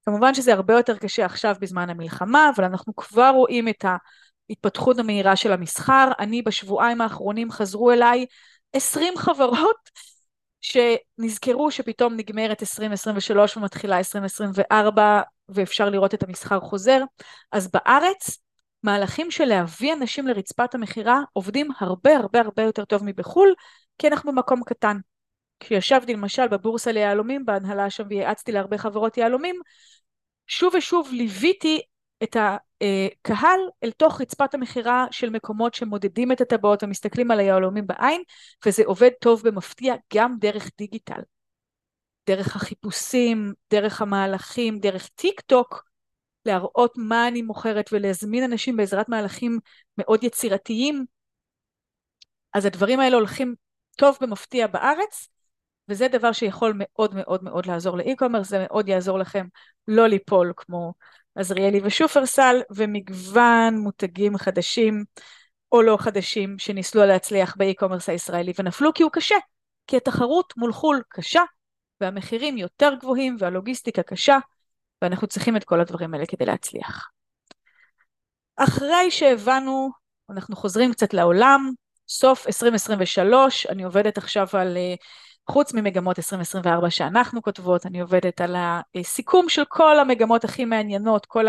כמובן 0.05 0.33
שזה 0.33 0.53
הרבה 0.53 0.73
יותר 0.73 0.97
קשה 0.97 1.25
עכשיו 1.25 1.55
בזמן 1.59 1.89
המלחמה, 1.89 2.51
אבל 2.55 2.63
אנחנו 2.63 2.95
כבר 2.95 3.31
רואים 3.35 3.67
את 3.67 3.85
ההתפתחות 4.49 4.99
המהירה 4.99 5.35
של 5.35 5.51
המסחר. 5.51 6.11
אני 6.19 6.41
בשבועיים 6.41 7.01
האחרונים 7.01 7.51
חזרו 7.51 7.91
אליי 7.91 8.25
20 8.73 9.17
חברות 9.17 9.89
שנזכרו 10.61 11.71
שפתאום 11.71 12.13
נגמרת 12.15 12.61
2023 12.61 13.57
ומתחילה 13.57 13.97
2024 13.97 15.21
ואפשר 15.49 15.89
לראות 15.89 16.13
את 16.13 16.23
המסחר 16.23 16.59
חוזר. 16.59 17.01
אז 17.51 17.71
בארץ 17.71 18.37
מהלכים 18.83 19.31
של 19.31 19.45
להביא 19.45 19.93
אנשים 19.93 20.27
לרצפת 20.27 20.75
המכירה 20.75 21.19
עובדים 21.33 21.67
הרבה 21.79 22.17
הרבה 22.17 22.39
הרבה 22.41 22.63
יותר 22.63 22.85
טוב 22.85 23.03
מבחו"ל, 23.03 23.53
כי 23.97 24.07
אנחנו 24.07 24.31
במקום 24.31 24.63
קטן. 24.63 24.97
כשישבתי 25.59 26.13
למשל 26.13 26.47
בבורסה 26.47 26.91
ליהלומים 26.91 27.45
בהנהלה 27.45 27.89
שם 27.89 28.03
וייעצתי 28.09 28.51
להרבה 28.51 28.77
חברות 28.77 29.17
יהלומים, 29.17 29.55
שוב 30.47 30.75
ושוב 30.75 31.09
ליוויתי 31.11 31.81
את 32.23 32.37
הקהל 32.37 33.59
אל 33.83 33.91
תוך 33.91 34.21
רצפת 34.21 34.53
המכירה 34.53 35.05
של 35.11 35.29
מקומות 35.29 35.73
שמודדים 35.73 36.31
את 36.31 36.41
הטבעות 36.41 36.83
ומסתכלים 36.83 37.31
על 37.31 37.39
היהלומים 37.39 37.87
בעין, 37.87 38.21
וזה 38.65 38.83
עובד 38.85 39.09
טוב 39.21 39.41
במפתיע 39.43 39.95
גם 40.13 40.35
דרך 40.39 40.69
דיגיטל. 40.77 41.21
דרך 42.29 42.55
החיפושים, 42.55 43.53
דרך 43.71 44.01
המהלכים, 44.01 44.79
דרך 44.79 45.07
טיק 45.07 45.41
טוק, 45.41 45.83
להראות 46.45 46.93
מה 46.97 47.27
אני 47.27 47.41
מוכרת 47.41 47.89
ולהזמין 47.91 48.43
אנשים 48.43 48.77
בעזרת 48.77 49.09
מהלכים 49.09 49.59
מאוד 49.97 50.23
יצירתיים. 50.23 51.05
אז 52.53 52.65
הדברים 52.65 52.99
האלה 52.99 53.15
הולכים 53.15 53.55
טוב 53.97 54.17
במפתיע 54.21 54.67
בארץ, 54.67 55.29
וזה 55.89 56.07
דבר 56.07 56.31
שיכול 56.31 56.73
מאוד 56.75 57.15
מאוד 57.15 57.43
מאוד 57.43 57.65
לעזור 57.65 57.97
לאי-קומרס, 57.97 58.49
זה 58.49 58.65
מאוד 58.67 58.87
יעזור 58.87 59.19
לכם 59.19 59.47
לא 59.87 60.07
ליפול 60.07 60.53
כמו 60.57 60.93
עזריאלי 61.35 61.79
ושופרסל, 61.83 62.61
ומגוון 62.75 63.77
מותגים 63.77 64.37
חדשים 64.37 65.03
או 65.71 65.81
לא 65.81 65.97
חדשים 65.99 66.59
שניסלו 66.59 67.05
להצליח 67.05 67.55
באי-קומרס 67.55 68.09
הישראלי 68.09 68.53
ונפלו 68.59 68.93
כי 68.93 69.03
הוא 69.03 69.11
קשה, 69.11 69.35
כי 69.87 69.97
התחרות 69.97 70.53
מול 70.57 70.73
חו"ל 70.73 71.01
קשה, 71.09 71.41
והמחירים 72.01 72.57
יותר 72.57 72.93
גבוהים 72.99 73.35
והלוגיסטיקה 73.39 74.03
קשה, 74.03 74.37
ואנחנו 75.01 75.27
צריכים 75.27 75.57
את 75.57 75.63
כל 75.63 75.79
הדברים 75.81 76.13
האלה 76.13 76.25
כדי 76.25 76.45
להצליח. 76.45 77.09
אחרי 78.55 79.11
שהבנו, 79.11 79.89
אנחנו 80.29 80.55
חוזרים 80.55 80.91
קצת 80.91 81.13
לעולם, 81.13 81.71
סוף 82.07 82.47
2023, 82.47 83.65
אני 83.65 83.83
עובדת 83.83 84.17
עכשיו 84.17 84.47
על 84.53 84.77
uh, 84.77 85.03
חוץ 85.49 85.73
ממגמות 85.73 86.19
2024 86.19 86.89
שאנחנו 86.89 87.41
כותבות, 87.41 87.85
אני 87.85 88.01
עובדת 88.01 88.41
על 88.41 88.55
הסיכום 88.95 89.49
של 89.49 89.63
כל 89.65 89.99
המגמות 89.99 90.43
הכי 90.43 90.65
מעניינות, 90.65 91.25
כל 91.25 91.45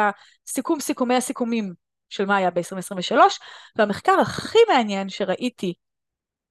הסיכום 0.47 0.81
סיכומי 0.81 1.15
הסיכומים 1.15 1.73
של 2.09 2.25
מה 2.25 2.37
היה 2.37 2.51
ב-2023, 2.51 3.17
והמחקר 3.77 4.21
הכי 4.21 4.59
מעניין 4.69 5.09
שראיתי 5.09 5.75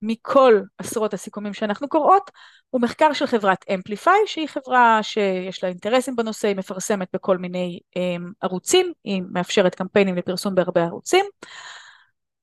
מכל 0.01 0.61
עשרות 0.77 1.13
הסיכומים 1.13 1.53
שאנחנו 1.53 1.89
קוראות, 1.89 2.31
הוא 2.69 2.81
מחקר 2.81 3.13
של 3.13 3.25
חברת 3.25 3.65
אמפליפיי, 3.73 4.19
שהיא 4.25 4.47
חברה 4.47 4.99
שיש 5.01 5.63
לה 5.63 5.69
אינטרסים 5.69 6.15
בנושא, 6.15 6.47
היא 6.47 6.55
מפרסמת 6.55 7.07
בכל 7.13 7.37
מיני 7.37 7.79
um, 7.97 8.21
ערוצים, 8.41 8.93
היא 9.03 9.21
מאפשרת 9.31 9.75
קמפיינים 9.75 10.15
לפרסום 10.15 10.55
בהרבה 10.55 10.83
ערוצים. 10.83 11.25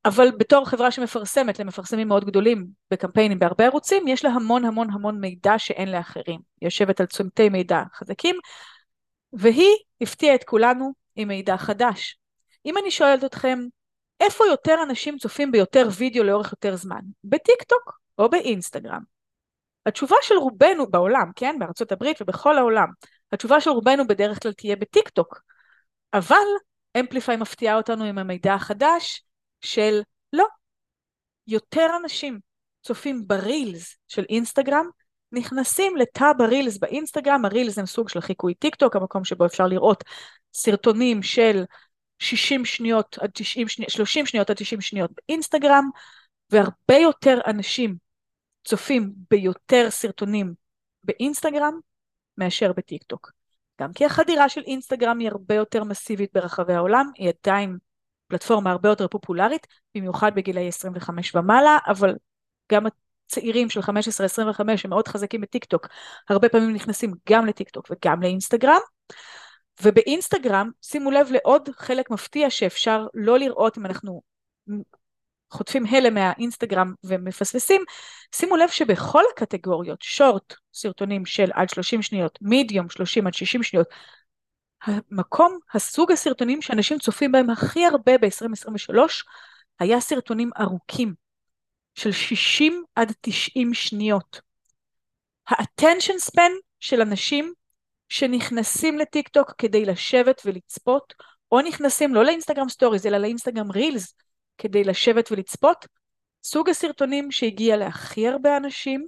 אבל 0.04 0.30
בתור 0.38 0.64
חברה 0.64 0.90
שמפרסמת 0.90 1.59
למפרסמים 1.59 2.09
מאוד 2.09 2.25
גדולים 2.25 2.66
בקמפיינים 2.90 3.38
בהרבה 3.38 3.64
ערוצים, 3.64 4.09
יש 4.09 4.25
לה 4.25 4.30
המון 4.30 4.64
המון 4.64 4.90
המון 4.90 5.21
מידע 5.21 5.59
שאין 5.59 5.92
לאחרים. 5.92 6.40
היא 6.61 6.66
יושבת 6.66 7.00
על 7.00 7.07
צומתי 7.07 7.49
מידע 7.49 7.83
חזקים, 7.95 8.37
והיא 9.33 9.76
הפתיעה 10.00 10.35
את 10.35 10.45
כולנו 10.45 10.92
עם 11.16 11.28
מידע 11.28 11.57
חדש. 11.57 12.19
אם 12.66 12.78
אני 12.78 12.90
שואלת 12.90 13.25
אתכם, 13.25 13.59
איפה 14.21 14.45
יותר 14.47 14.76
אנשים 14.83 15.19
צופים 15.19 15.52
ביותר 15.52 15.88
וידאו 15.97 16.25
לאורך 16.25 16.52
יותר 16.52 16.76
זמן? 16.76 17.00
בטיק 17.25 17.62
טוק 17.62 17.99
או 18.19 18.30
באינסטגרם? 18.30 19.02
התשובה 19.87 20.16
של 20.23 20.35
רובנו 20.35 20.90
בעולם, 20.90 21.30
כן? 21.37 21.57
בארצות 21.59 21.92
הברית 21.92 22.23
ובכל 22.23 22.59
העולם, 22.59 22.88
התשובה 23.33 23.61
של 23.61 23.71
רובנו 23.71 24.07
בדרך 24.07 24.42
כלל 24.42 24.52
תהיה 24.52 24.76
בטיק 24.76 25.09
טוק. 25.09 25.40
אבל 26.14 26.37
Emplifi 27.00 27.37
מפתיעה 27.37 27.76
אותנו 27.76 28.04
עם 28.04 28.19
המידע 28.19 28.54
החדש, 28.54 29.25
של 29.62 30.00
לא, 30.33 30.47
יותר 31.47 31.87
אנשים 32.02 32.40
צופים 32.83 33.26
ברילס 33.26 33.97
של 34.09 34.25
אינסטגרם, 34.29 34.87
נכנסים 35.33 35.97
לטאב 35.97 36.32
רילס 36.38 36.78
באינסטגרם, 36.79 37.45
הרילס 37.45 37.79
הם 37.79 37.87
סוג 37.87 38.09
של 38.09 38.21
חיקוי 38.21 38.55
טיק 38.55 38.75
טוק, 38.75 38.97
המקום 38.97 39.25
שבו 39.25 39.47
אפשר 39.47 39.67
לראות 39.67 40.05
סרטונים 40.55 41.23
של 41.23 41.64
60 42.19 42.64
שניות 42.64 43.19
עד 43.21 43.31
90 43.35 43.69
שניות, 43.69 43.90
30 43.90 44.26
שניות 44.26 44.50
עד 44.50 44.57
90 44.57 44.81
שניות 44.81 45.11
באינסטגרם, 45.17 45.90
והרבה 46.50 46.97
יותר 47.02 47.38
אנשים 47.47 47.97
צופים 48.64 49.12
ביותר 49.31 49.90
סרטונים 49.90 50.55
באינסטגרם 51.05 51.81
מאשר 52.38 52.73
בטיק 52.73 53.02
טוק. 53.02 53.33
גם 53.81 53.93
כי 53.93 54.05
החדירה 54.05 54.49
של 54.49 54.61
אינסטגרם 54.67 55.19
היא 55.19 55.29
הרבה 55.29 55.55
יותר 55.55 55.85
מסיבית 55.85 56.31
ברחבי 56.35 56.75
העולם, 56.75 57.11
היא 57.14 57.33
עדיין 57.45 57.76
פלטפורמה 58.30 58.70
הרבה 58.70 58.88
יותר 58.88 59.08
פופולרית, 59.08 59.66
במיוחד 59.94 60.34
בגילאי 60.34 60.68
25 60.68 61.34
ומעלה, 61.34 61.78
אבל 61.87 62.14
גם 62.72 62.84
הצעירים 63.26 63.70
של 63.70 63.80
15-25 63.80 63.84
הם 64.84 64.90
מאוד 64.90 65.08
חזקים 65.08 65.40
בטיקטוק, 65.40 65.87
הרבה 66.28 66.49
פעמים 66.49 66.75
נכנסים 66.75 67.12
גם 67.28 67.46
לטיקטוק 67.46 67.90
וגם 67.90 68.22
לאינסטגרם. 68.22 68.80
ובאינסטגרם, 69.82 70.70
שימו 70.82 71.10
לב 71.10 71.28
לעוד 71.30 71.68
חלק 71.76 72.10
מפתיע 72.10 72.50
שאפשר 72.50 73.06
לא 73.14 73.38
לראות 73.38 73.78
אם 73.78 73.87
אנחנו 73.87 74.22
חוטפים 75.50 75.87
הלם 75.87 76.14
מהאינסטגרם 76.14 76.94
ומפספסים, 77.04 77.82
שימו 78.34 78.56
לב 78.56 78.68
שבכל 78.68 79.22
הקטגוריות, 79.32 80.02
שורט, 80.02 80.54
סרטונים 80.75 81.26
של 81.26 81.50
עד 81.54 81.68
30 81.70 82.02
שניות, 82.02 82.38
מידיום 82.42 82.90
30 82.90 83.26
עד 83.26 83.34
60 83.34 83.62
שניות, 83.62 83.87
המקום, 84.82 85.58
הסוג 85.75 86.12
הסרטונים 86.12 86.62
שאנשים 86.62 86.99
צופים 86.99 87.32
בהם 87.32 87.50
הכי 87.50 87.87
הרבה 87.87 88.18
ב-2023 88.18 88.94
היה 89.78 90.00
סרטונים 90.00 90.50
ארוכים 90.60 91.14
של 91.94 92.12
60 92.12 92.84
עד 92.94 93.12
90 93.20 93.75
שניות. 93.75 94.40
ה-attention 95.49 96.30
span 96.30 96.52
של 96.80 97.00
אנשים 97.00 97.52
שנכנסים 98.08 98.99
לטיק 98.99 99.28
טוק 99.28 99.52
כדי 99.58 99.84
לשבת 99.84 100.42
ולצפות, 100.44 101.14
או 101.52 101.60
נכנסים 101.60 102.14
לא 102.14 102.25
לאינסטגרם 102.25 102.68
סטוריז 102.68 103.06
אלא 103.06 103.18
לאינסטגרם 103.18 103.70
רילס 103.70 104.14
כדי 104.58 104.84
לשבת 104.84 105.32
ולצפות, 105.32 105.87
סוג 106.44 106.68
הסרטונים 106.68 107.30
שהגיע 107.30 107.76
להכי 107.76 108.28
הרבה 108.28 108.56
אנשים 108.56 109.06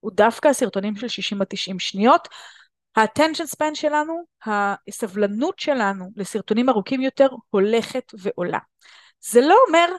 הוא 0.00 0.12
דווקא 0.14 0.48
הסרטונים 0.48 0.96
של 0.96 1.08
60 1.08 1.40
עד 1.40 1.46
90 1.50 1.78
שניות, 1.78 2.28
ה-attention 2.96 3.56
span 3.56 3.74
שלנו, 3.74 4.24
הסבלנות 4.88 5.58
שלנו 5.58 6.10
לסרטונים 6.16 6.68
ארוכים 6.68 7.00
יותר 7.00 7.28
הולכת 7.50 8.12
ועולה. 8.18 8.58
זה 9.20 9.40
לא 9.40 9.56
אומר 9.66 9.96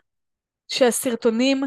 שהסרטונים 0.68 1.64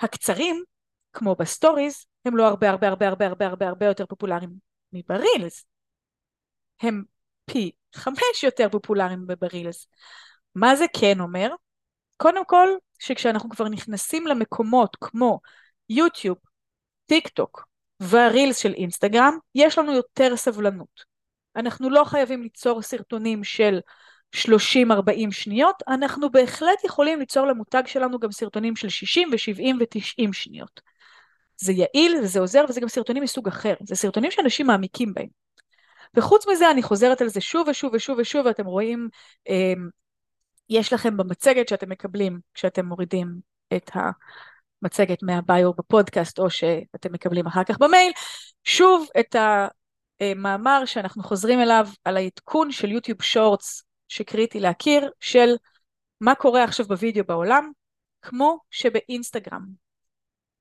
הקצרים, 0.00 0.64
כמו 1.12 1.34
בסטוריז, 1.34 2.06
הם 2.24 2.36
לא 2.36 2.46
הרבה 2.46 2.70
הרבה 2.70 2.88
הרבה 2.88 3.08
הרבה 3.08 3.26
הרבה 3.26 3.46
הרבה 3.46 3.68
הרבה 3.68 3.86
יותר 3.86 4.06
פופולריים 4.06 4.50
מברילס. 4.92 5.64
הם 6.80 7.04
פי 7.44 7.70
חמש 7.94 8.42
יותר 8.42 8.68
פופולריים 8.68 9.26
בברילס. 9.26 9.86
מה 10.54 10.76
זה 10.76 10.84
כן 11.00 11.20
אומר? 11.20 11.54
קודם 12.16 12.44
כל, 12.44 12.68
שכשאנחנו 12.98 13.50
כבר 13.50 13.68
נכנסים 13.68 14.26
למקומות 14.26 14.96
כמו 15.00 15.40
יוטיוב, 15.88 16.38
טיק 17.06 17.28
טוק 17.28 17.69
והרילס 18.00 18.58
של 18.58 18.72
אינסטגרם, 18.74 19.38
יש 19.54 19.78
לנו 19.78 19.92
יותר 19.92 20.36
סבלנות. 20.36 21.04
אנחנו 21.56 21.90
לא 21.90 22.04
חייבים 22.04 22.42
ליצור 22.42 22.82
סרטונים 22.82 23.44
של 23.44 23.80
30-40 24.36 25.30
שניות, 25.30 25.82
אנחנו 25.88 26.30
בהחלט 26.30 26.84
יכולים 26.84 27.20
ליצור 27.20 27.46
למותג 27.46 27.82
שלנו 27.86 28.18
גם 28.18 28.32
סרטונים 28.32 28.76
של 28.76 28.88
60 28.88 29.28
ו-70 29.32 29.76
ו-90 29.80 30.32
שניות. 30.32 30.80
זה 31.56 31.72
יעיל 31.72 32.16
וזה 32.22 32.40
עוזר 32.40 32.64
וזה 32.68 32.80
גם 32.80 32.88
סרטונים 32.88 33.22
מסוג 33.22 33.48
אחר, 33.48 33.74
זה 33.82 33.96
סרטונים 33.96 34.30
שאנשים 34.30 34.66
מעמיקים 34.66 35.14
בהם. 35.14 35.28
וחוץ 36.14 36.46
מזה 36.48 36.70
אני 36.70 36.82
חוזרת 36.82 37.20
על 37.20 37.28
זה 37.28 37.40
שוב 37.40 37.68
ושוב 37.68 37.94
ושוב 37.94 38.18
ושוב 38.18 38.46
ואתם 38.46 38.66
רואים 38.66 39.08
אמ, 39.48 39.88
יש 40.70 40.92
לכם 40.92 41.16
במצגת 41.16 41.68
שאתם 41.68 41.88
מקבלים 41.88 42.40
כשאתם 42.54 42.86
מורידים 42.86 43.40
את 43.76 43.90
המצגת 44.82 45.22
מהביו 45.22 45.72
בפודקאסט 45.72 46.38
או 46.38 46.50
שאתם 46.50 47.12
מקבלים 47.12 47.46
אחר 47.46 47.64
כך 47.64 47.78
במייל. 47.78 48.12
שוב 48.64 49.08
את 49.20 49.36
המאמר 50.20 50.82
שאנחנו 50.84 51.22
חוזרים 51.22 51.60
אליו 51.60 51.88
על 52.04 52.16
העדכון 52.16 52.72
של 52.72 52.90
יוטיוב 52.90 53.22
שורטס 53.22 53.82
שקריטי 54.08 54.60
להכיר 54.60 55.10
של 55.20 55.56
מה 56.20 56.34
קורה 56.34 56.64
עכשיו 56.64 56.86
בווידאו 56.86 57.24
בעולם 57.24 57.70
כמו 58.22 58.58
שבאינסטגרם. 58.70 59.66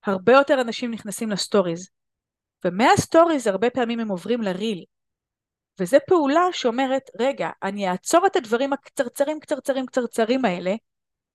הרבה 0.06 0.34
יותר 0.34 0.62
אנשים 0.62 0.92
נכנסים 0.92 1.30
לסטוריז 1.30 1.90
ומהסטוריז 2.66 3.48
הרבה 3.48 3.70
פעמים 3.70 4.00
הם 4.00 4.08
עוברים 4.08 4.42
לריל. 4.42 4.86
וזו 5.80 5.98
פעולה 6.08 6.42
שאומרת, 6.52 7.10
רגע, 7.20 7.50
אני 7.64 7.90
אעצור 7.90 8.28
את 8.28 8.36
הדברים 8.36 8.74
הקצרצרים 8.74 9.40
קצרצרים 9.40 9.86
קצרצרים 9.86 10.46
האלה, 10.46 10.76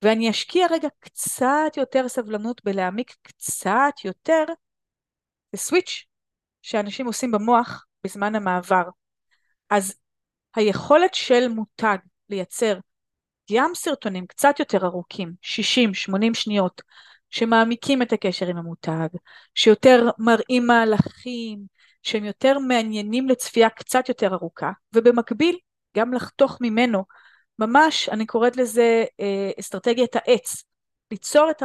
ואני 0.04 0.30
אשקיע 0.30 0.66
רגע 0.70 0.88
קצת 1.00 1.76
יותר 1.76 2.08
סבלנות 2.08 2.64
בלהעמיק 2.64 3.14
קצת 3.22 3.92
יותר, 4.04 4.44
זה 5.52 5.58
סוויץ' 5.58 6.04
שאנשים 6.62 7.06
עושים 7.06 7.30
במוח 7.30 7.86
בזמן 8.04 8.34
המעבר. 8.34 8.82
אז 9.70 9.94
היכולת 10.54 11.14
של 11.14 11.48
מותג 11.48 11.96
לייצר 12.28 12.78
גם 13.52 13.70
סרטונים 13.74 14.26
קצת 14.26 14.58
יותר 14.58 14.86
ארוכים, 14.86 15.32
60-80 15.42 16.34
שניות, 16.34 16.82
שמעמיקים 17.30 18.02
את 18.02 18.12
הקשר 18.12 18.46
עם 18.46 18.56
המותג, 18.56 19.08
שיותר 19.54 20.10
מראים 20.18 20.66
מהלכים, 20.66 21.58
שהם 22.02 22.24
יותר 22.24 22.58
מעניינים 22.58 23.28
לצפייה 23.28 23.70
קצת 23.70 24.08
יותר 24.08 24.34
ארוכה, 24.34 24.70
ובמקביל 24.94 25.58
גם 25.96 26.14
לחתוך 26.14 26.58
ממנו, 26.60 27.04
ממש 27.58 28.08
אני 28.08 28.26
קוראת 28.26 28.56
לזה 28.56 29.04
אה, 29.20 29.50
אסטרטגיית 29.60 30.16
העץ, 30.16 30.64
ליצור 31.10 31.50
את 31.50 31.62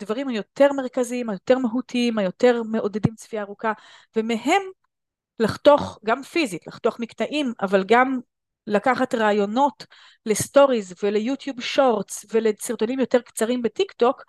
הדברים 0.00 0.28
היותר 0.28 0.72
מרכזיים, 0.72 1.30
היותר 1.30 1.58
מהותיים, 1.58 2.18
היותר 2.18 2.62
מעודדים 2.62 3.14
צפייה 3.14 3.42
ארוכה, 3.42 3.72
ומהם 4.16 4.62
לחתוך 5.38 5.98
גם 6.04 6.22
פיזית, 6.22 6.66
לחתוך 6.66 7.00
מקטעים, 7.00 7.52
אבל 7.62 7.84
גם 7.86 8.18
לקחת 8.66 9.14
רעיונות 9.14 9.86
לסטוריז 10.26 10.94
וליוטיוב 11.02 11.60
שורטס 11.60 12.26
ולסרטונים 12.32 13.00
יותר 13.00 13.20
קצרים 13.20 13.62
בטיק 13.62 13.92
טוק, 13.92 14.22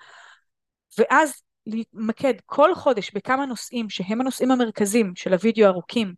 ואז 0.97 1.41
להתמקד 1.65 2.33
כל 2.45 2.75
חודש 2.75 3.11
בכמה 3.11 3.45
נושאים 3.45 3.89
שהם 3.89 4.21
הנושאים 4.21 4.51
המרכזיים 4.51 5.15
של 5.15 5.33
הוידאו 5.33 5.65
הארוכים, 5.65 6.13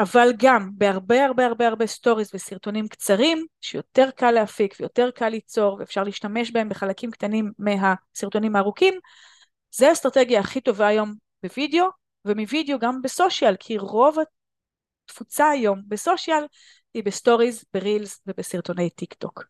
אבל 0.00 0.32
גם 0.36 0.70
בהרבה 0.74 1.24
הרבה 1.24 1.46
הרבה 1.46 1.68
הרבה 1.68 1.86
סטוריז 1.86 2.30
וסרטונים 2.34 2.88
קצרים, 2.88 3.46
שיותר 3.60 4.10
קל 4.16 4.30
להפיק 4.30 4.74
ויותר 4.80 5.10
קל 5.10 5.28
ליצור 5.28 5.76
ואפשר 5.78 6.04
להשתמש 6.04 6.50
בהם 6.50 6.68
בחלקים 6.68 7.10
קטנים 7.10 7.52
מהסרטונים 7.58 8.56
הארוכים, 8.56 8.94
זה 9.74 9.88
האסטרטגיה 9.88 10.40
הכי 10.40 10.60
טובה 10.60 10.86
היום 10.86 11.14
בוידאו, 11.42 11.86
ומוידאו 12.24 12.78
גם 12.78 13.02
ב 13.02 13.09
social, 13.09 13.56
כי 13.60 13.78
רוב 13.78 14.16
התפוצה 15.08 15.48
היום 15.48 15.82
ב 15.88 15.96
social 15.96 16.44
היא 16.94 17.04
בסטוריז, 17.04 17.64
ברילס 17.74 18.22
ובסרטוני 18.26 18.90
טיק 18.90 19.14
טוק. 19.14 19.44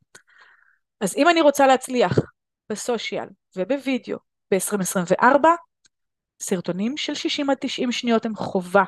אז 1.00 1.16
אם 1.16 1.28
אני 1.28 1.40
רוצה 1.40 1.66
להצליח 1.66 2.18
ב 2.70 2.78
social 2.78 3.28
ובוידאו 3.56 4.18
ב-2024, 4.54 5.46
סרטונים 6.42 6.96
של 6.96 7.14
60 7.14 7.50
עד 7.50 7.56
90 7.60 7.92
שניות 7.92 8.26
הם 8.26 8.36
חובה. 8.36 8.84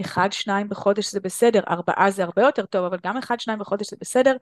אחד, 0.00 0.32
שניים 0.32 0.68
בחודש 0.68 1.12
זה 1.12 1.20
בסדר, 1.20 1.60
ארבעה 1.68 2.10
זה 2.10 2.24
הרבה 2.24 2.42
יותר 2.42 2.66
טוב, 2.66 2.84
אבל 2.84 2.98
גם 3.04 3.16
אחד, 3.16 3.40
שניים 3.40 3.58
בחודש 3.58 3.90
זה 3.90 3.96
בסדר. 4.00 4.36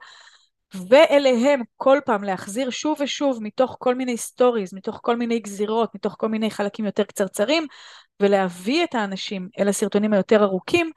ואליהם 0.89 1.61
כל 1.77 1.99
פעם 2.05 2.23
להחזיר 2.23 2.69
שוב 2.69 2.97
ושוב 3.01 3.43
מתוך 3.43 3.77
כל 3.79 3.95
מיני 3.95 4.17
סטוריז, 4.17 4.73
מתוך 4.73 4.99
כל 5.03 5.15
מיני 5.15 5.39
גזירות, 5.39 5.95
מתוך 5.95 6.15
כל 6.19 6.29
מיני 6.29 6.51
חלקים 6.51 6.85
יותר 6.85 7.03
קצרצרים, 7.03 7.67
ולהביא 8.19 8.83
את 8.83 8.95
האנשים 8.95 9.49
אל 9.59 9.67
הסרטונים 9.67 10.13
היותר 10.13 10.43
ארוכים, 10.43 10.91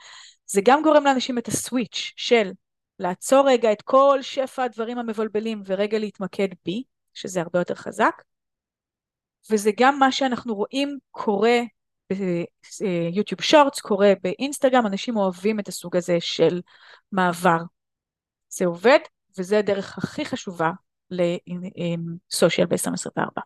זה 0.47 0.61
גם 0.65 0.83
גורם 0.83 1.05
לאנשים 1.05 1.39
את 1.39 1.49
הסוויץ' 1.49 2.13
של 2.17 2.51
לעצור 2.99 3.49
רגע 3.49 3.73
את 3.73 3.83
כל 3.83 4.19
שפע 4.23 4.63
הדברים 4.65 4.99
המבלבלים 4.99 5.63
ורגע 5.67 5.99
להתמקד 5.99 6.49
בי, 6.65 6.83
שזה 7.15 7.41
הרבה 7.41 7.59
יותר 7.59 7.75
חזק, 7.75 8.23
וזה 9.51 9.71
גם 9.79 9.99
מה 9.99 10.13
שאנחנו 10.13 10.55
רואים 10.55 10.99
קורה 11.11 11.61
ביוטיוב 12.13 13.41
שורטס, 13.41 13.81
קורה 13.81 14.13
באינסטגרם, 14.23 14.87
אנשים 14.87 15.17
אוהבים 15.17 15.61
את 15.61 15.69
הסוג 15.69 15.97
הזה 15.97 16.17
של 16.21 16.61
מעבר. 17.13 17.59
זה 18.49 18.67
עובד, 18.67 18.99
וזה 19.39 19.59
הדרך 19.59 19.99
הכי 19.99 20.25
חשובה 20.25 20.71
לסושיאל 21.11 22.67
ב-2024. 22.67 23.41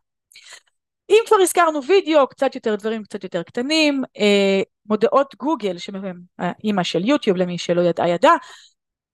אם 1.11 1.19
כבר 1.27 1.37
הזכרנו 1.43 1.85
וידאו, 1.85 2.27
קצת 2.27 2.55
יותר 2.55 2.75
דברים 2.75 3.05
קצת 3.05 3.25
יותר 3.25 3.43
קטנים, 3.43 4.03
אה, 4.19 4.63
מודעות 4.87 5.35
גוגל, 5.35 5.79
שהם 5.79 6.23
האימא 6.39 6.83
של 6.83 7.05
יוטיוב, 7.05 7.37
למי 7.37 7.59
שלא 7.59 7.81
ידעה 7.81 8.09
ידע, 8.09 8.33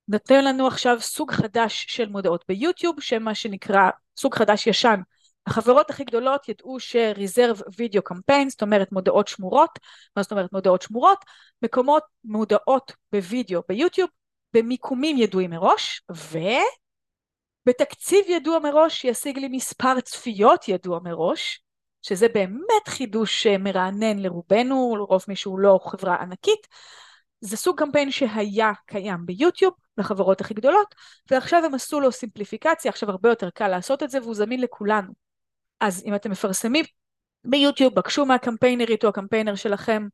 נותן 0.08 0.44
לנו 0.44 0.66
עכשיו 0.66 1.00
סוג 1.00 1.32
חדש 1.32 1.86
של 1.88 2.08
מודעות 2.08 2.44
ביוטיוב, 2.48 3.00
שמה 3.00 3.34
שנקרא 3.34 3.90
סוג 4.16 4.34
חדש 4.34 4.66
ישן 4.66 5.00
החברות 5.46 5.90
הכי 5.90 6.04
גדולות 6.04 6.48
ידעו 6.48 6.80
ש-reserve 6.80 7.60
video 7.60 8.00
campaign, 8.12 8.48
זאת 8.48 8.62
אומרת 8.62 8.92
מודעות 8.92 9.28
שמורות, 9.28 9.78
מה 10.16 10.22
זאת 10.22 10.32
אומרת 10.32 10.52
מודעות 10.52 10.82
שמורות? 10.82 11.24
מקומות 11.62 12.02
מודעות 12.24 12.92
בווידאו 13.12 13.62
ביוטיוב, 13.68 14.10
במיקומים 14.54 15.16
ידועים 15.18 15.50
מראש, 15.50 16.02
ובתקציב 17.66 18.24
ידוע 18.28 18.58
מראש 18.58 19.00
שישיג 19.00 19.38
לי 19.38 19.48
מספר 19.48 20.00
צפיות 20.00 20.68
ידוע 20.68 21.00
מראש, 21.04 21.60
שזה 22.02 22.28
באמת 22.28 22.88
חידוש 22.88 23.46
מרענן 23.46 24.18
לרובנו, 24.18 24.96
לרוב 24.96 25.24
מישהו 25.28 25.58
לא 25.58 25.80
חברה 25.82 26.14
ענקית. 26.14 26.66
זה 27.40 27.56
סוג 27.56 27.78
קמפיין 27.78 28.10
שהיה 28.10 28.72
קיים 28.86 29.26
ביוטיוב 29.26 29.74
לחברות 29.98 30.40
הכי 30.40 30.54
גדולות, 30.54 30.94
ועכשיו 31.30 31.64
הם 31.64 31.74
עשו 31.74 32.00
לו 32.00 32.12
סימפליפיקציה, 32.12 32.88
עכשיו 32.88 33.10
הרבה 33.10 33.28
יותר 33.28 33.50
קל 33.50 33.68
לעשות 33.68 34.02
את 34.02 34.10
זה 34.10 34.20
והוא 34.22 34.34
זמין 34.34 34.60
לכולנו. 34.60 35.25
אז 35.80 36.02
אם 36.06 36.14
אתם 36.14 36.30
מפרסמים 36.30 36.84
ביוטיוב, 37.44 37.94
בקשו 37.94 38.26
מהקמפיינרית 38.26 39.04
או 39.04 39.08
הקמפיינר 39.08 39.54
שלכם 39.54 40.06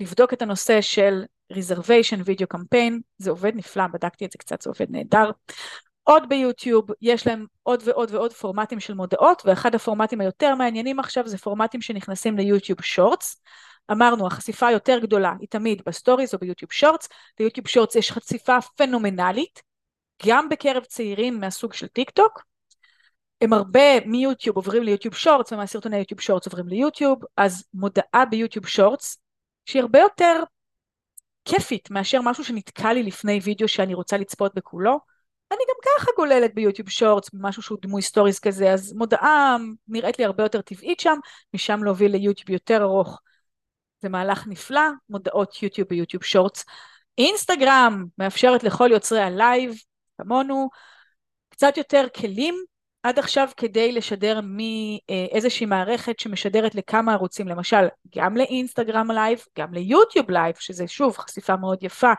לבדוק 0.00 0.32
את 0.32 0.42
הנושא 0.42 0.80
של 0.80 1.24
reservation 1.52 2.18
video 2.24 2.56
campaign, 2.56 2.92
זה 3.18 3.30
עובד 3.30 3.52
נפלא, 3.54 3.86
בדקתי 3.86 4.24
את 4.24 4.32
זה 4.32 4.38
קצת, 4.38 4.62
זה 4.62 4.70
עובד 4.70 4.86
נהדר. 4.90 5.30
עוד 6.02 6.28
ביוטיוב, 6.28 6.90
יש 7.00 7.26
להם 7.26 7.46
עוד 7.62 7.82
ועוד 7.84 8.14
ועוד 8.14 8.32
פורמטים 8.32 8.80
של 8.80 8.94
מודעות, 8.94 9.42
ואחד 9.44 9.74
הפורמטים 9.74 10.20
היותר 10.20 10.54
מעניינים 10.54 10.98
עכשיו 10.98 11.28
זה 11.28 11.38
פורמטים 11.38 11.80
שנכנסים 11.80 12.36
ליוטיוב 12.36 12.82
שורטס. 12.82 13.42
אמרנו, 13.90 14.26
החשיפה 14.26 14.66
היותר 14.66 14.98
גדולה 14.98 15.32
היא 15.40 15.48
תמיד 15.48 15.82
בסטוריז 15.86 16.34
או 16.34 16.38
ביוטיוב 16.38 16.72
שורטס, 16.72 17.08
ביוטיוב 17.38 17.68
שורטס 17.68 17.96
יש 17.96 18.12
חשיפה 18.12 18.58
פנומנלית, 18.76 19.62
גם 20.26 20.48
בקרב 20.48 20.84
צעירים 20.84 21.40
מהסוג 21.40 21.72
של 21.72 21.86
טיק 21.86 22.10
טוק, 22.10 22.42
הם 23.42 23.52
הרבה 23.52 24.00
מיוטיוב 24.06 24.56
עוברים 24.56 24.82
ליוטיוב 24.82 25.14
שורטס 25.14 25.52
ומהסרטוני 25.52 25.96
יוטיוב 25.96 26.20
שורטס 26.20 26.46
עוברים 26.46 26.68
ליוטיוב, 26.68 27.22
אז 27.36 27.64
מודעה 27.74 28.24
ביוטיוב 28.30 28.66
שורטס 28.66 29.18
שהיא 29.66 29.82
הרבה 29.82 29.98
יותר 29.98 30.42
כיפית 31.44 31.90
מאשר 31.90 32.20
משהו 32.22 32.44
שנתקע 32.44 32.92
לי 32.92 33.02
לפני 33.02 33.40
וידאו 33.42 33.68
שאני 33.68 33.94
רוצה 33.94 34.16
לצפות 34.16 34.54
בכולו. 34.54 35.00
אני 35.52 35.60
גם 35.68 35.74
ככה 35.84 36.10
גוללת 36.16 36.54
ביוטיוב 36.54 36.88
שורטס, 36.88 37.30
משהו 37.32 37.62
שהוא 37.62 37.78
דמוי 37.82 38.02
סטוריז 38.02 38.38
כזה, 38.38 38.72
אז 38.72 38.92
מודעה 38.92 39.56
נראית 39.88 40.18
לי 40.18 40.24
הרבה 40.24 40.42
יותר 40.42 40.60
טבעית 40.60 41.00
שם, 41.00 41.18
משם 41.54 41.84
להוביל 41.84 42.12
ליוטיוב 42.12 42.50
יותר 42.50 42.82
ארוך. 42.82 43.20
זה 44.02 44.08
מהלך 44.08 44.46
נפלא, 44.46 44.88
מודעות 45.08 45.62
יוטיוב 45.62 45.88
ביוטיוב 45.88 46.24
שורטס. 46.24 46.64
אינסטגרם 47.18 48.04
מאפשרת 48.18 48.64
לכל 48.64 48.88
יוצרי 48.92 49.20
הלייב, 49.20 49.74
כמונו, 50.18 50.68
קצת 51.48 51.76
יותר 51.76 52.06
כלים 52.16 52.54
עד 53.02 53.18
עכשיו 53.18 53.48
כדי 53.56 53.92
לשדר 53.92 54.40
מאיזושהי 54.42 55.66
מערכת 55.66 56.18
שמשדרת 56.18 56.74
לכמה 56.74 57.12
ערוצים, 57.12 57.48
למשל 57.48 57.86
גם 58.16 58.36
לאינסטגרם 58.36 59.10
לייב, 59.10 59.44
גם 59.58 59.74
ליוטיוב 59.74 60.30
לייב, 60.30 60.54
שזה 60.58 60.88
שוב 60.88 61.16
חשיפה 61.16 61.56
מאוד 61.56 61.78
יפה, 61.82 62.12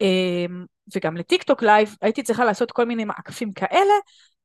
אמ, 0.00 0.64
וגם 0.96 1.16
לטיק 1.16 1.42
טוק 1.42 1.62
לייב, 1.62 1.96
הייתי 2.02 2.22
צריכה 2.22 2.44
לעשות 2.44 2.72
כל 2.72 2.84
מיני 2.84 3.04
מעקפים 3.04 3.52
כאלה, 3.52 3.94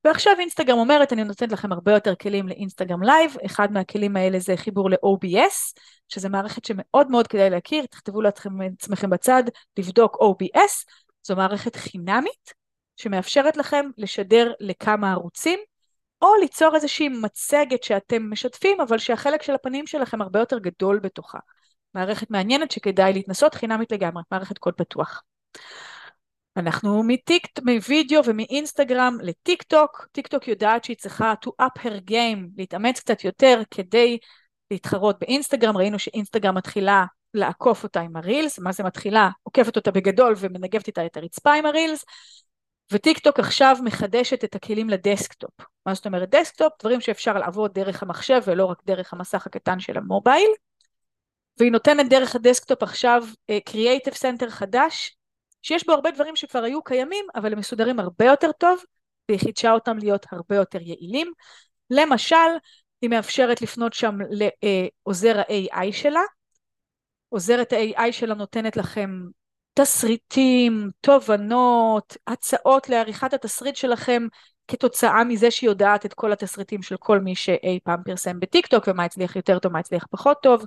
ועכשיו 0.03 0.34
אינסטגרם 0.39 0.77
אומרת 0.77 1.13
אני 1.13 1.23
נותנת 1.23 1.51
לכם 1.51 1.71
הרבה 1.71 1.91
יותר 1.91 2.15
כלים 2.15 2.47
לאינסטגרם 2.47 3.03
לייב, 3.03 3.36
אחד 3.45 3.71
מהכלים 3.71 4.17
האלה 4.17 4.39
זה 4.39 4.58
חיבור 4.58 4.89
ל-OBS, 4.89 5.73
שזה 6.10 6.29
מערכת 6.29 6.65
שמאוד 6.65 7.12
מאוד 7.12 7.27
כדאי 7.27 7.49
להכיר, 7.49 7.86
תכתבו 7.86 8.21
לעצמכם 8.21 9.10
בצד, 9.10 9.43
לבדוק 9.77 10.17
OBS, 10.21 10.86
זו 11.23 11.36
מערכת 11.36 11.75
חינמית 11.75 12.59
שמאפשרת 12.99 13.57
לכם 13.57 13.85
לשדר 13.97 14.53
לכמה 14.59 15.12
ערוצים, 15.12 15.59
או 16.21 16.35
ליצור 16.41 16.75
איזושהי 16.75 17.09
מצגת 17.09 17.83
שאתם 17.83 18.31
משתפים, 18.31 18.81
אבל 18.81 18.97
שהחלק 18.97 19.41
של 19.41 19.53
הפנים 19.53 19.88
שלכם 19.88 20.21
הרבה 20.21 20.39
יותר 20.39 20.59
גדול 20.59 20.99
בתוכה. 20.99 21.39
מערכת 21.93 22.31
מעניינת 22.31 22.71
שכדאי 22.71 23.13
להתנסות 23.13 23.55
חינמית 23.55 23.91
לגמרי, 23.91 24.23
מערכת 24.31 24.57
קוד 24.57 24.73
פתוח. 24.73 25.23
אנחנו 26.57 27.03
מטיק, 27.03 27.47
מווידאו 27.65 28.21
ומאינסטגרם 28.25 29.17
לטיק 29.21 29.63
טוק, 29.63 30.07
טיק 30.12 30.27
טוק 30.27 30.47
יודעת 30.47 30.83
שהיא 30.83 30.97
צריכה 30.97 31.33
to 31.45 31.49
up 31.62 31.81
her 31.81 32.09
game, 32.12 32.39
להתאמץ 32.57 32.99
קצת 32.99 33.23
יותר 33.23 33.62
כדי 33.71 34.17
להתחרות 34.71 35.19
באינסטגרם, 35.19 35.77
ראינו 35.77 35.99
שאינסטגרם 35.99 36.57
מתחילה 36.57 37.05
לעקוף 37.33 37.83
אותה 37.83 38.01
עם 38.01 38.15
הרילס, 38.15 38.59
מה 38.59 38.71
זה 38.71 38.83
מתחילה? 38.83 39.29
עוקפת 39.43 39.75
אותה 39.75 39.91
בגדול 39.91 40.35
ומנגבת 40.38 40.88
איתה 40.88 41.05
את 41.05 41.17
הרצפה 41.17 41.53
עם 41.53 41.65
הרילס, 41.65 42.05
וטיק 42.91 43.19
טוק 43.19 43.39
עכשיו 43.39 43.78
מחדשת 43.84 44.43
את 44.43 44.56
הכלים 44.56 44.89
לדסקטופ. 44.89 45.52
מה 45.86 45.93
זאת 45.93 46.06
אומרת 46.06 46.30
דסקטופ? 46.30 46.73
דברים 46.80 47.02
שאפשר 47.02 47.34
לעבוד 47.34 47.73
דרך 47.73 48.04
המחשב 48.04 48.41
ולא 48.45 48.65
רק 48.65 48.82
דרך 48.86 49.13
המסך 49.13 49.47
הקטן 49.47 49.80
של 49.80 49.97
המובייל. 49.97 50.52
והיא 51.58 51.71
נותנת 51.71 52.10
דרך 52.10 52.36
הדסקטופ 52.36 52.84
עכשיו 52.84 53.23
creative 53.65 54.13
uh, 54.13 54.17
center 54.17 54.49
חדש, 54.49 55.17
שיש 55.62 55.86
בו 55.86 55.93
הרבה 55.93 56.12
דברים 56.12 56.36
שכבר 56.36 56.63
היו 56.63 56.84
קיימים, 56.84 57.25
אבל 57.36 57.54
הם 57.54 57.60
מסודרים 57.60 57.99
הרבה 57.99 58.25
יותר 58.25 58.52
טוב, 58.52 58.84
והיא 59.30 59.39
חידשה 59.39 59.71
אותם 59.71 59.97
להיות 59.97 60.25
הרבה 60.32 60.56
יותר 60.56 60.82
יעילים. 60.82 61.32
למשל, 61.89 62.36
היא 63.02 63.10
מאפשרת 63.10 63.62
לפנות 63.62 63.93
שם 63.93 64.17
לעוזר 64.30 65.39
ה-AI 65.39 65.91
שלה. 65.91 66.21
עוזרת 67.30 67.73
ה-AI 67.73 68.12
שלה 68.12 68.34
נותנת 68.34 68.78
לכם 68.78 69.10
תסריטים, 69.73 70.89
תובנות, 71.01 72.17
הצעות 72.27 72.89
לעריכת 72.89 73.34
התסריט 73.34 73.75
שלכם 73.75 74.27
כתוצאה 74.67 75.23
מזה 75.23 75.51
שהיא 75.51 75.69
יודעת 75.69 76.05
את 76.05 76.13
כל 76.13 76.32
התסריטים 76.32 76.82
של 76.82 76.97
כל 76.97 77.19
מי 77.19 77.36
שאי 77.36 77.79
פעם 77.84 78.03
פרסם 78.05 78.39
בטיק 78.39 78.67
טוק 78.67 78.88
ומה 78.88 79.03
הצליח 79.03 79.36
יותר 79.36 79.60
טוב, 79.60 79.71
מה 79.73 79.79
הצליח 79.79 80.05
פחות 80.10 80.38
טוב. 80.41 80.65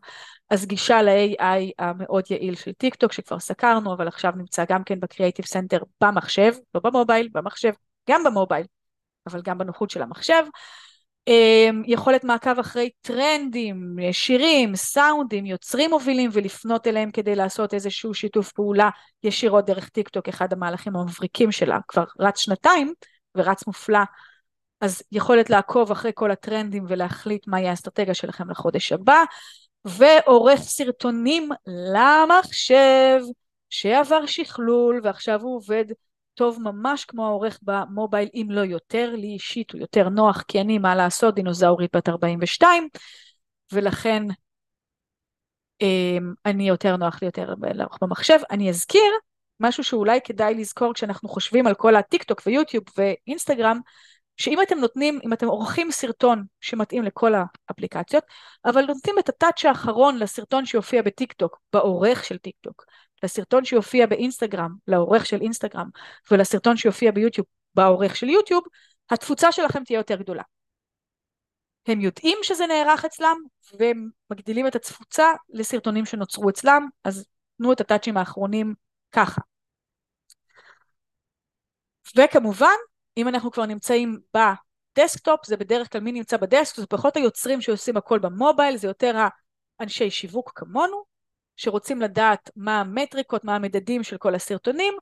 אז 0.50 0.66
גישה 0.66 1.02
ל-AI 1.02 1.70
המאוד 1.78 2.24
יעיל 2.30 2.54
של 2.54 2.72
טיק 2.72 2.94
טוק 2.94 3.12
שכבר 3.12 3.38
סקרנו, 3.38 3.94
אבל 3.94 4.08
עכשיו 4.08 4.32
נמצא 4.36 4.64
גם 4.68 4.84
כן 4.84 5.00
ב 5.00 5.05
creative 5.05 5.44
center 5.44 5.78
במחשב, 6.00 6.52
לא 6.74 6.80
במובייל, 6.84 7.28
במחשב, 7.32 7.72
גם 8.10 8.24
במובייל, 8.24 8.66
אבל 9.26 9.42
גם 9.42 9.58
בנוחות 9.58 9.90
של 9.90 10.02
המחשב. 10.02 10.42
אמ, 11.28 11.82
יכולת 11.86 12.24
מעקב 12.24 12.58
אחרי 12.58 12.90
טרנדים, 13.00 13.96
שירים, 14.12 14.76
סאונדים, 14.76 15.46
יוצרים 15.46 15.90
מובילים 15.90 16.30
ולפנות 16.32 16.86
אליהם 16.86 17.10
כדי 17.10 17.34
לעשות 17.34 17.74
איזשהו 17.74 18.14
שיתוף 18.14 18.52
פעולה 18.52 18.90
ישירות 19.24 19.66
דרך 19.66 19.88
טיק 19.88 20.08
טוק, 20.08 20.28
אחד 20.28 20.52
המהלכים 20.52 20.96
המבריקים 20.96 21.52
שלה, 21.52 21.78
כבר 21.88 22.04
רץ 22.20 22.38
שנתיים 22.38 22.92
ורץ 23.36 23.66
מופלא, 23.66 23.98
אז 24.80 25.02
יכולת 25.12 25.50
לעקוב 25.50 25.90
אחרי 25.90 26.10
כל 26.14 26.30
הטרנדים 26.30 26.84
ולהחליט 26.88 27.46
מהי 27.46 27.68
האסטרטגיה 27.68 28.14
שלכם 28.14 28.50
לחודש 28.50 28.92
הבא, 28.92 29.22
ועורך 29.84 30.60
סרטונים 30.60 31.48
למחשב 31.66 33.20
שעבר 33.70 34.26
שכלול 34.26 35.00
ועכשיו 35.02 35.42
הוא 35.42 35.56
עובד 35.56 35.84
טוב 36.34 36.58
ממש 36.62 37.04
כמו 37.04 37.26
העורך 37.26 37.58
במובייל, 37.62 38.28
אם 38.34 38.46
לא 38.50 38.60
יותר, 38.60 39.14
לי 39.16 39.26
אישית 39.26 39.70
הוא 39.70 39.80
יותר 39.80 40.08
נוח, 40.08 40.42
כי 40.48 40.60
אני, 40.60 40.78
מה 40.78 40.94
לעשות, 40.94 41.34
דינוזאורית 41.34 41.96
בת 41.96 42.08
42, 42.08 42.88
ולכן 43.72 44.22
אמ, 45.82 46.32
אני 46.46 46.68
יותר 46.68 46.96
נוח 46.96 47.22
לי 47.22 47.26
יותר 47.26 47.54
לערוך 47.74 47.98
במחשב. 48.02 48.38
אני 48.50 48.70
אזכיר 48.70 49.12
משהו 49.60 49.84
שאולי 49.84 50.20
כדאי 50.24 50.54
לזכור 50.54 50.94
כשאנחנו 50.94 51.28
חושבים 51.28 51.66
על 51.66 51.74
כל 51.74 51.96
הטיק 51.96 52.22
טוק 52.22 52.42
ויוטיוב 52.46 52.84
ואינסטגרם, 52.96 53.80
שאם 54.36 54.62
אתם 54.62 54.78
נותנים, 54.78 55.18
אם 55.24 55.32
אתם 55.32 55.46
עורכים 55.46 55.90
סרטון 55.90 56.44
שמתאים 56.60 57.02
לכל 57.02 57.32
האפליקציות, 57.68 58.24
אבל 58.64 58.84
נותנים 58.84 59.18
את 59.18 59.28
הטאצ' 59.28 59.64
האחרון 59.64 60.18
לסרטון 60.18 60.66
שיופיע 60.66 61.02
בטיק 61.02 61.32
טוק, 61.32 61.60
בעורך 61.72 62.24
של 62.24 62.38
טיק 62.38 62.54
טוק, 62.60 62.84
לסרטון 63.22 63.64
שיופיע 63.64 64.06
באינסטגרם, 64.06 64.70
לעורך 64.86 65.26
של 65.26 65.40
אינסטגרם, 65.40 65.88
ולסרטון 66.30 66.76
שיופיע 66.76 67.10
ביוטיוב, 67.10 67.46
בעורך 67.74 68.16
של 68.16 68.28
יוטיוב, 68.28 68.64
התפוצה 69.10 69.52
שלכם 69.52 69.84
תהיה 69.84 69.96
יותר 69.96 70.16
גדולה. 70.16 70.42
הם 71.86 72.00
יודעים 72.00 72.38
שזה 72.42 72.66
נערך 72.66 73.04
אצלם, 73.04 73.36
והם 73.78 74.08
מגדילים 74.30 74.66
את 74.66 74.74
התפוצה 74.74 75.26
לסרטונים 75.48 76.06
שנוצרו 76.06 76.50
אצלם, 76.50 76.88
אז 77.04 77.26
תנו 77.58 77.72
את 77.72 77.80
הטאצ'ים 77.80 78.16
האחרונים 78.16 78.74
ככה. 79.12 79.40
וכמובן, 82.16 82.76
אם 83.16 83.28
אנחנו 83.28 83.50
כבר 83.50 83.66
נמצאים 83.66 84.18
בדסקטופ, 84.34 85.46
זה 85.46 85.56
בדרך 85.56 85.92
כלל 85.92 86.00
מי 86.00 86.12
נמצא 86.12 86.36
בדסקטופ, 86.36 86.80
זה 86.80 86.86
פחות 86.86 87.16
היוצרים 87.16 87.60
שעושים 87.60 87.96
הכל 87.96 88.18
במובייל, 88.18 88.76
זה 88.76 88.86
יותר 88.86 89.26
האנשי 89.80 90.10
שיווק 90.10 90.52
כמונו, 90.54 91.04
שרוצים 91.56 92.00
לדעת 92.02 92.50
מה 92.56 92.80
המטריקות, 92.80 93.44
מה 93.44 93.56
המדדים 93.56 94.02
של 94.02 94.16
כל 94.16 94.34
הסרטונים, 94.34 94.94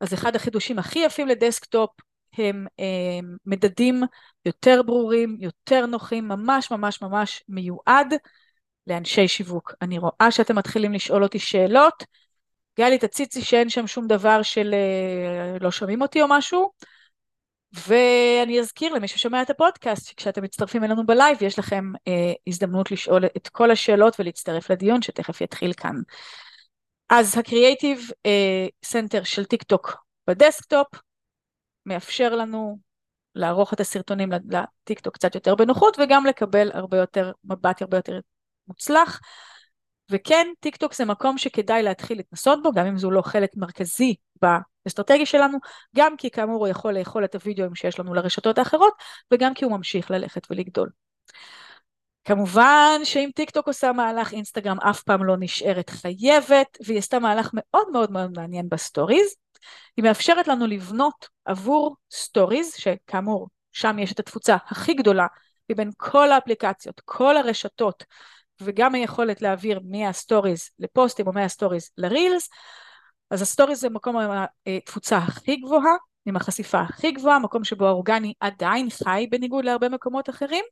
אז 0.00 0.14
אחד 0.14 0.36
החידושים 0.36 0.78
הכי 0.78 0.98
יפים 0.98 1.28
לדסקטופ 1.28 1.90
הם 2.38 2.66
אה, 2.80 3.20
מדדים 3.46 4.02
יותר 4.44 4.82
ברורים, 4.82 5.36
יותר 5.40 5.86
נוחים, 5.86 6.28
ממש 6.28 6.70
ממש 6.70 7.02
ממש 7.02 7.44
מיועד 7.48 8.14
לאנשי 8.86 9.28
שיווק. 9.28 9.74
אני 9.82 9.98
רואה 9.98 10.30
שאתם 10.30 10.56
מתחילים 10.58 10.92
לשאול 10.92 11.22
אותי 11.22 11.38
שאלות. 11.38 12.04
גלי, 12.78 12.98
תציצי 12.98 13.42
שאין 13.42 13.68
שם 13.68 13.86
שום 13.86 14.06
דבר 14.06 14.42
של 14.42 14.74
אה, 14.74 15.58
לא 15.60 15.70
שומעים 15.70 16.02
אותי 16.02 16.22
או 16.22 16.26
משהו. 16.28 16.70
ואני 17.72 18.60
אזכיר 18.60 18.94
למי 18.94 19.08
ששומע 19.08 19.42
את 19.42 19.50
הפודקאסט, 19.50 20.08
שכשאתם 20.08 20.42
מצטרפים 20.42 20.84
אלינו 20.84 21.06
בלייב, 21.06 21.42
יש 21.42 21.58
לכם 21.58 21.92
אה, 22.08 22.32
הזדמנות 22.46 22.90
לשאול 22.90 23.24
את 23.36 23.48
כל 23.48 23.70
השאלות 23.70 24.20
ולהצטרף 24.20 24.70
לדיון 24.70 25.02
שתכף 25.02 25.40
יתחיל 25.40 25.72
כאן. 25.72 25.96
אז 27.10 27.38
הקריאייטיב 27.38 28.10
center 28.84 29.18
אה, 29.18 29.24
של 29.24 29.44
טיק 29.44 29.62
טוק 29.62 30.04
בדסקטופ 30.26 30.86
מאפשר 31.86 32.34
לנו 32.34 32.78
לערוך 33.34 33.74
את 33.74 33.80
הסרטונים 33.80 34.30
לטיק 34.32 35.00
טוק 35.00 35.14
קצת 35.14 35.34
יותר 35.34 35.54
בנוחות 35.54 35.96
וגם 35.98 36.26
לקבל 36.26 36.70
הרבה 36.74 36.96
יותר, 36.96 37.32
מבט 37.44 37.82
הרבה 37.82 37.96
יותר 37.96 38.20
מוצלח. 38.68 39.20
וכן, 40.10 40.46
טיק 40.60 40.76
טוק 40.76 40.94
זה 40.94 41.04
מקום 41.04 41.38
שכדאי 41.38 41.82
להתחיל 41.82 42.16
להתנסות 42.16 42.62
בו, 42.62 42.72
גם 42.72 42.86
אם 42.86 42.98
זו 42.98 43.10
לא 43.10 43.22
חלק 43.22 43.50
מרכזי 43.56 44.14
באסטרטגיה 44.42 45.26
שלנו, 45.26 45.58
גם 45.96 46.16
כי 46.16 46.30
כאמור 46.30 46.58
הוא 46.58 46.68
יכול 46.68 46.98
לאכול 46.98 47.24
את 47.24 47.34
הוידאוים 47.34 47.74
שיש 47.74 48.00
לנו 48.00 48.14
לרשתות 48.14 48.58
האחרות, 48.58 48.92
וגם 49.32 49.54
כי 49.54 49.64
הוא 49.64 49.72
ממשיך 49.72 50.10
ללכת 50.10 50.46
ולגדול. 50.50 50.90
כמובן 52.24 53.00
שאם 53.04 53.30
טיק 53.34 53.50
טוק 53.50 53.66
עושה 53.66 53.92
מהלך, 53.92 54.32
אינסטגרם 54.32 54.80
אף 54.80 55.02
פעם 55.02 55.24
לא 55.24 55.36
נשארת 55.40 55.90
חייבת, 55.90 56.78
והיא 56.86 56.98
עשתה 56.98 57.18
מהלך 57.18 57.50
מאוד 57.52 57.86
מאוד 57.92 58.12
מאוד 58.12 58.30
מעניין 58.36 58.68
בסטוריז. 58.68 59.36
היא 59.96 60.04
מאפשרת 60.04 60.48
לנו 60.48 60.66
לבנות 60.66 61.28
עבור 61.44 61.96
סטוריז, 62.10 62.74
שכאמור, 62.74 63.48
שם 63.72 63.98
יש 63.98 64.12
את 64.12 64.20
התפוצה 64.20 64.56
הכי 64.66 64.94
גדולה 64.94 65.26
מבין 65.70 65.90
כל 65.96 66.32
האפליקציות, 66.32 67.00
כל 67.04 67.36
הרשתות, 67.36 68.04
וגם 68.62 68.94
היכולת 68.94 69.42
להעביר 69.42 69.80
מהסטוריז 69.84 70.70
לפוסטים 70.78 71.26
או 71.26 71.32
מהסטוריז 71.32 71.90
לרילס, 71.98 72.48
אז 73.30 73.42
הסטוריז 73.42 73.80
זה 73.80 73.88
מקום 73.90 74.16
התפוצה 74.66 75.16
הכי 75.16 75.56
גבוהה, 75.56 75.92
עם 76.26 76.36
החשיפה 76.36 76.80
הכי 76.80 77.12
גבוהה, 77.12 77.38
מקום 77.38 77.64
שבו 77.64 77.86
האורגני 77.86 78.32
עדיין 78.40 78.90
חי 78.90 79.26
בניגוד 79.30 79.64
להרבה 79.64 79.88
מקומות 79.88 80.30
אחרים. 80.30 80.64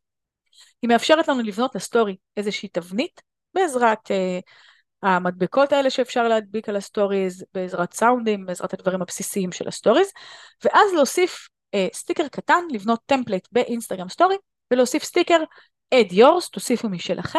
היא 0.82 0.88
מאפשרת 0.88 1.28
לנו 1.28 1.42
לבנות 1.42 1.74
לסטורי 1.74 2.16
איזושהי 2.36 2.68
תבנית 2.68 3.22
בעזרת 3.54 4.10
אה, 4.10 4.42
המדבקות 5.02 5.72
האלה 5.72 5.90
שאפשר 5.90 6.28
להדביק 6.28 6.68
על 6.68 6.76
הסטוריז, 6.76 7.44
בעזרת 7.54 7.92
סאונדים, 7.92 8.46
בעזרת 8.46 8.74
הדברים 8.74 9.02
הבסיסיים 9.02 9.52
של 9.52 9.68
הסטוריז, 9.68 10.08
ואז 10.64 10.92
להוסיף 10.94 11.48
אה, 11.76 11.96
סטיקר 11.96 12.28
קטן, 12.28 12.64
לבנות 12.70 13.00
template 13.06 13.48
באינסטגרם 13.52 14.08
סטורי, 14.08 14.36
ולהוסיף 14.70 15.04
סטיקר 15.04 15.38
add 15.94 16.12
yours, 16.12 16.50
תוסיפו 16.52 16.88
משלכם, 16.88 17.38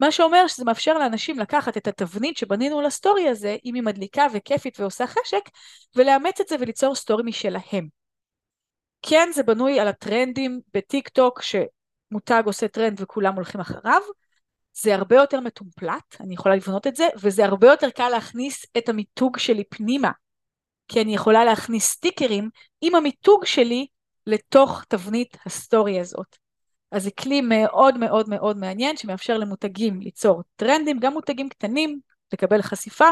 מה 0.00 0.12
שאומר 0.12 0.46
שזה 0.46 0.64
מאפשר 0.64 0.98
לאנשים 0.98 1.38
לקחת 1.38 1.76
את 1.76 1.86
התבנית 1.86 2.36
שבנינו 2.36 2.80
לסטורי 2.80 3.28
הזה, 3.28 3.56
אם 3.64 3.74
היא 3.74 3.82
מדליקה 3.82 4.26
וכיפית 4.32 4.80
ועושה 4.80 5.06
חשק, 5.06 5.50
ולאמץ 5.96 6.40
את 6.40 6.48
זה 6.48 6.56
וליצור 6.60 6.94
סטורי 6.94 7.22
משלהם. 7.26 7.88
כן, 9.02 9.28
זה 9.34 9.42
בנוי 9.42 9.80
על 9.80 9.88
הטרנדים 9.88 10.60
בטיק 10.74 11.08
טוק, 11.08 11.40
שמותג 11.42 12.42
עושה 12.46 12.68
טרנד 12.68 13.00
וכולם 13.00 13.34
הולכים 13.34 13.60
אחריו. 13.60 14.00
זה 14.72 14.94
הרבה 14.94 15.16
יותר 15.16 15.40
מתומפלט, 15.40 16.16
אני 16.20 16.34
יכולה 16.34 16.56
לבנות 16.56 16.86
את 16.86 16.96
זה, 16.96 17.08
וזה 17.22 17.44
הרבה 17.44 17.66
יותר 17.66 17.90
קל 17.90 18.08
להכניס 18.08 18.66
את 18.78 18.88
המיתוג 18.88 19.38
שלי 19.38 19.64
פנימה. 19.64 20.10
כי 20.88 21.02
אני 21.02 21.14
יכולה 21.14 21.44
להכניס 21.44 21.84
סטיקרים 21.84 22.50
עם 22.80 22.94
המיתוג 22.94 23.44
שלי 23.44 23.86
לתוך 24.26 24.84
תבנית 24.88 25.36
הסטורי 25.46 26.00
הזאת. 26.00 26.45
אז 26.92 27.02
זה 27.02 27.10
כלי 27.10 27.40
מאוד 27.40 27.98
מאוד 27.98 28.28
מאוד 28.28 28.56
מעניין 28.56 28.96
שמאפשר 28.96 29.38
למותגים 29.38 30.00
ליצור 30.00 30.42
טרנדים, 30.56 30.98
גם 30.98 31.12
מותגים 31.12 31.48
קטנים, 31.48 32.00
לקבל 32.32 32.62
חשיפה, 32.62 33.08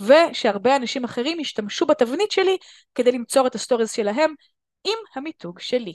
ושהרבה 0.00 0.76
אנשים 0.76 1.04
אחרים 1.04 1.40
ישתמשו 1.40 1.86
בתבנית 1.86 2.30
שלי 2.30 2.56
כדי 2.94 3.12
למצוא 3.12 3.46
את 3.46 3.54
הסטוריז 3.54 3.90
שלהם 3.90 4.34
עם 4.84 4.98
המיתוג 5.14 5.60
שלי. 5.60 5.94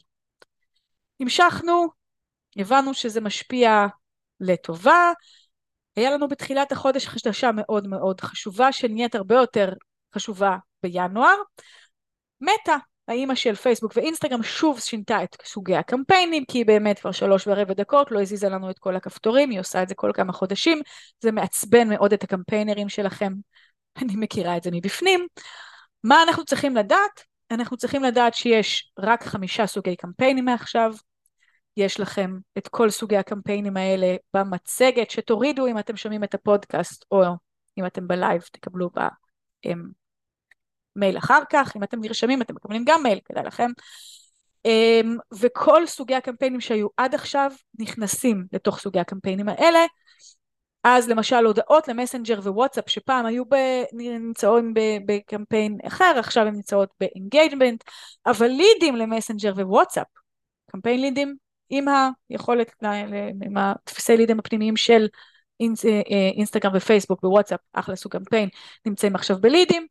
המשכנו, 1.19 1.87
הבנו 2.57 2.93
שזה 2.93 3.21
משפיע 3.21 3.85
לטובה, 4.39 5.11
היה 5.95 6.11
לנו 6.11 6.27
בתחילת 6.27 6.71
החודש 6.71 7.07
חדשה 7.07 7.51
מאוד 7.51 7.87
מאוד 7.87 8.21
חשובה 8.21 8.71
שנהיית 8.71 9.15
הרבה 9.15 9.35
יותר 9.35 9.73
חשובה 10.15 10.57
בינואר. 10.83 11.35
מטא, 12.41 12.75
האימא 13.07 13.35
של 13.35 13.55
פייסבוק 13.55 13.93
ואינסטגרם 13.95 14.43
שוב 14.43 14.79
שינתה 14.79 15.23
את 15.23 15.37
סוגי 15.45 15.75
הקמפיינים 15.75 16.45
כי 16.45 16.57
היא 16.57 16.65
באמת 16.65 16.99
כבר 16.99 17.11
שלוש 17.11 17.47
ורבע 17.47 17.73
דקות 17.73 18.11
לא 18.11 18.21
הזיזה 18.21 18.49
לנו 18.49 18.69
את 18.69 18.79
כל 18.79 18.95
הכפתורים, 18.95 19.49
היא 19.49 19.59
עושה 19.59 19.83
את 19.83 19.89
זה 19.89 19.95
כל 19.95 20.11
כמה 20.13 20.33
חודשים, 20.33 20.81
זה 21.21 21.31
מעצבן 21.31 21.89
מאוד 21.89 22.13
את 22.13 22.23
הקמפיינרים 22.23 22.89
שלכם, 22.89 23.33
אני 24.01 24.15
מכירה 24.15 24.57
את 24.57 24.63
זה 24.63 24.69
מבפנים. 24.73 25.27
מה 26.03 26.23
אנחנו 26.23 26.45
צריכים 26.45 26.75
לדעת? 26.75 27.23
אנחנו 27.51 27.77
צריכים 27.77 28.03
לדעת 28.03 28.33
שיש 28.33 28.91
רק 28.99 29.23
חמישה 29.23 29.67
סוגי 29.67 29.95
קמפיינים 29.95 30.45
מעכשיו, 30.45 30.93
יש 31.77 31.99
לכם 31.99 32.37
את 32.57 32.67
כל 32.67 32.89
סוגי 32.89 33.17
הקמפיינים 33.17 33.77
האלה 33.77 34.15
במצגת 34.33 35.09
שתורידו 35.09 35.67
אם 35.67 35.79
אתם 35.79 35.97
שומעים 35.97 36.23
את 36.23 36.33
הפודקאסט 36.33 37.05
או 37.11 37.23
אם 37.77 37.85
אתם 37.85 38.07
בלייב 38.07 38.41
תקבלו 38.41 38.89
במייל 40.95 41.17
אחר 41.17 41.41
כך, 41.49 41.75
אם 41.75 41.84
אתם 41.84 42.01
נרשמים 42.01 42.41
אתם 42.41 42.56
מקבלים 42.56 42.84
גם 42.86 43.04
מייל, 43.04 43.19
כדאי 43.25 43.43
לכם. 43.43 43.69
אמ, 44.65 45.17
וכל 45.39 45.88
סוגי 45.88 46.15
הקמפיינים 46.15 46.62
שהיו 46.62 46.88
עד 46.97 47.15
עכשיו 47.15 47.51
נכנסים 47.80 48.45
לתוך 48.54 48.80
סוגי 48.80 48.99
הקמפיינים 48.99 49.49
האלה. 49.49 49.86
אז 50.84 51.10
למשל 51.10 51.45
הודעות 51.45 51.88
למסנג'ר 51.88 52.39
ווואטסאפ 52.39 52.89
שפעם 52.89 53.25
היו. 53.25 53.43
נמצאות 53.93 54.63
בקמפיין 55.06 55.77
אחר, 55.88 56.13
עכשיו 56.19 56.43
הן 56.47 56.56
נמצאות 56.56 56.89
ב 56.99 57.06
engagement, 57.06 57.84
אבל 58.25 58.47
לידים 58.47 58.95
למסנג'ר 58.95 59.54
ווואטסאפ, 59.54 60.08
קמפיין 60.71 61.01
לידים 61.01 61.36
עם 61.69 61.86
היכולת, 62.30 62.71
עם 63.45 63.58
הטפסי 63.57 64.17
לידים 64.17 64.39
הפנימיים 64.39 64.77
של 64.77 65.08
אה, 65.62 65.67
אה, 66.12 66.30
אינסטגרם 66.38 66.71
ופייסבוק 66.75 67.23
ווואטסאפ, 67.23 67.60
אחלה 67.73 67.95
סוג 67.95 68.12
קמפיין, 68.12 68.49
נמצאים 68.86 69.15
עכשיו 69.15 69.38
בלידים. 69.41 69.88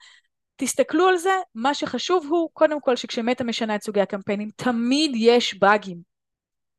תסתכלו 0.60 1.08
על 1.08 1.16
זה, 1.16 1.30
מה 1.54 1.74
שחשוב 1.74 2.26
הוא 2.30 2.50
קודם 2.52 2.80
כל 2.80 2.96
שכשמטה 2.96 3.44
משנה 3.44 3.74
את 3.74 3.82
סוגי 3.82 4.00
הקמפיינים 4.00 4.48
תמיד 4.56 5.10
יש 5.14 5.54
באגים. 5.54 5.98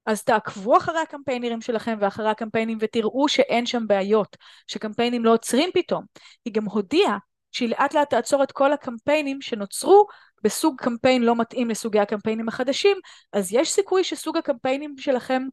אז 0.05 0.23
תעקבו 0.23 0.77
אחרי 0.77 0.99
הקמפיינרים 0.99 1.61
שלכם 1.61 1.97
ואחרי 1.99 2.29
הקמפיינים 2.29 2.77
ותראו 2.81 3.29
שאין 3.29 3.65
שם 3.65 3.87
בעיות, 3.87 4.37
שקמפיינים 4.67 5.25
לא 5.25 5.33
עוצרים 5.33 5.69
פתאום. 5.73 6.03
היא 6.45 6.53
גם 6.53 6.65
הודיעה 6.65 7.17
שהיא 7.51 7.69
לאט 7.69 7.93
לאט 7.93 8.09
תעצור 8.09 8.43
את 8.43 8.51
כל 8.51 8.73
הקמפיינים 8.73 9.41
שנוצרו 9.41 10.07
בסוג 10.43 10.81
קמפיין 10.81 11.23
לא 11.23 11.35
מתאים 11.35 11.69
לסוגי 11.69 11.99
הקמפיינים 11.99 12.47
החדשים, 12.47 12.97
אז 13.33 13.53
יש 13.53 13.71
סיכוי 13.71 14.03
שסוג 14.03 14.37
הקמפיינים 14.37 14.95
שלכם 14.97 15.43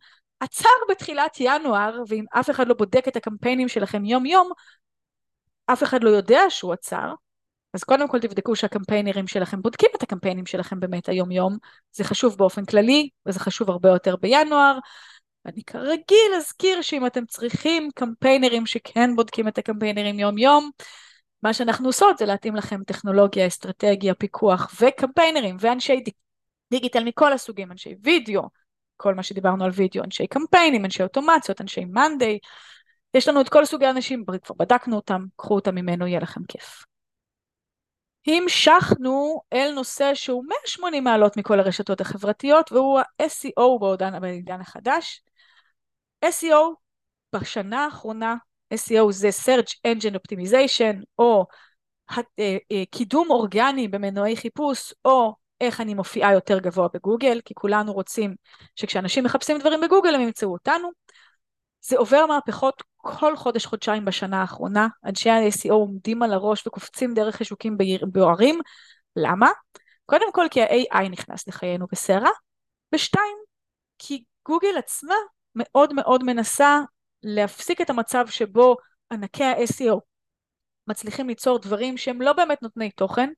עצר 0.40 0.68
בתחילת 0.90 1.36
ינואר, 1.40 2.02
ואם 2.08 2.24
אף 2.30 2.50
אחד 2.50 2.68
לא 2.68 2.74
בודק 2.74 3.08
את 3.08 3.16
הקמפיינים 3.16 3.68
שלכם 3.68 4.04
יום 4.04 4.26
יום, 4.26 4.50
אף 5.66 5.82
אחד 5.82 6.04
לא 6.04 6.10
יודע 6.10 6.40
שהוא 6.48 6.72
עצר, 6.72 7.14
אז 7.78 7.84
קודם 7.84 8.08
כל 8.08 8.18
תבדקו 8.18 8.56
שהקמפיינרים 8.56 9.26
שלכם 9.26 9.62
בודקים 9.62 9.90
את 9.96 10.02
הקמפיינים 10.02 10.46
שלכם 10.46 10.80
באמת 10.80 11.08
היום 11.08 11.30
יום, 11.30 11.56
זה 11.92 12.04
חשוב 12.04 12.36
באופן 12.36 12.64
כללי, 12.64 13.08
וזה 13.26 13.40
חשוב 13.40 13.70
הרבה 13.70 13.88
יותר 13.88 14.16
בינואר. 14.16 14.78
אני 15.46 15.62
כרגיל 15.64 16.34
אזכיר 16.36 16.82
שאם 16.82 17.06
אתם 17.06 17.26
צריכים 17.26 17.88
קמפיינרים 17.94 18.66
שכן 18.66 19.16
בודקים 19.16 19.48
את 19.48 19.58
הקמפיינרים 19.58 20.18
יום 20.18 20.38
יום, 20.38 20.70
מה 21.42 21.54
שאנחנו 21.54 21.88
עושות 21.88 22.18
זה 22.18 22.26
להתאים 22.26 22.56
לכם 22.56 22.84
טכנולוגיה, 22.84 23.46
אסטרטגיה, 23.46 24.14
פיקוח 24.14 24.72
וקמפיינרים 24.80 25.56
ואנשי 25.60 26.04
דיגיטל 26.70 27.04
מכל 27.04 27.32
הסוגים, 27.32 27.72
אנשי 27.72 27.94
וידאו, 28.02 28.42
כל 28.96 29.14
מה 29.14 29.22
שדיברנו 29.22 29.64
על 29.64 29.70
וידאו, 29.74 30.04
אנשי 30.04 30.26
קמפיינים, 30.26 30.84
אנשי 30.84 31.02
אוטומציות, 31.02 31.60
אנשי 31.60 31.84
מאנדיי, 31.84 32.38
יש 33.14 33.28
לנו 33.28 33.40
את 33.40 33.48
כל 33.48 33.64
סוגי 33.64 33.86
האנשים, 33.86 34.24
כבר 34.24 34.54
בדקנו 34.58 34.96
אותם, 34.96 35.24
קחו 35.36 35.54
אותם 35.54 35.74
ממנו, 35.74 36.06
יהיה 36.06 36.20
לכם 36.20 36.40
כיף. 36.48 36.84
המשכנו 38.26 39.40
אל 39.52 39.72
נושא 39.74 40.14
שהוא 40.14 40.44
180 40.48 41.04
מעלות 41.04 41.37
מכל 41.37 41.61
הרשתות 41.61 42.00
החברתיות 42.00 42.72
והוא 42.72 42.98
ה-SEO 42.98 43.96
בעידן 44.20 44.61
החדש. 44.61 45.22
SEO 46.24 46.74
בשנה 47.33 47.85
האחרונה 47.85 48.35
SEO 48.74 49.11
זה 49.11 49.28
Search 49.28 49.74
Engine 49.87 50.14
Optimization 50.14 51.04
או 51.18 51.46
אה, 52.11 52.22
אה, 52.38 52.83
קידום 52.90 53.31
אורגני 53.31 53.88
במנועי 53.88 54.37
חיפוש 54.37 54.94
או 55.04 55.35
איך 55.61 55.81
אני 55.81 55.94
מופיעה 55.94 56.33
יותר 56.33 56.59
גבוה 56.59 56.88
בגוגל 56.94 57.40
כי 57.44 57.54
כולנו 57.54 57.92
רוצים 57.92 58.35
שכשאנשים 58.76 59.24
מחפשים 59.24 59.59
דברים 59.59 59.81
בגוגל 59.81 60.14
הם 60.14 60.20
ימצאו 60.20 60.52
אותנו. 60.52 60.90
זה 61.81 61.98
עובר 61.98 62.26
מהפכות 62.26 62.83
כל 63.00 63.37
חודש 63.37 63.66
חודשיים 63.66 64.04
בשנה 64.04 64.40
האחרונה 64.40 64.88
אנשי 65.04 65.30
ה-SEO 65.30 65.72
עומדים 65.72 66.22
על 66.22 66.32
הראש 66.32 66.66
וקופצים 66.66 67.14
דרך 67.14 67.37
חישוקים 67.37 67.76
בוערים 68.12 68.61
למה? 69.16 69.50
קודם 70.06 70.32
כל 70.32 70.46
כי 70.50 70.62
ה-AI 70.62 71.08
נכנס 71.08 71.48
לחיינו 71.48 71.87
בסערה 71.92 72.30
ושתיים 72.94 73.37
כי 73.98 74.24
גוגל 74.48 74.78
עצמה 74.78 75.14
מאוד 75.54 75.94
מאוד 75.94 76.24
מנסה 76.24 76.80
להפסיק 77.22 77.80
את 77.80 77.90
המצב 77.90 78.26
שבו 78.28 78.76
ענקי 79.12 79.44
ה-SEO 79.44 80.00
מצליחים 80.88 81.28
ליצור 81.28 81.58
דברים 81.58 81.96
שהם 81.96 82.22
לא 82.22 82.32
באמת 82.32 82.62
נותני 82.62 82.90
תוכן, 82.90 83.30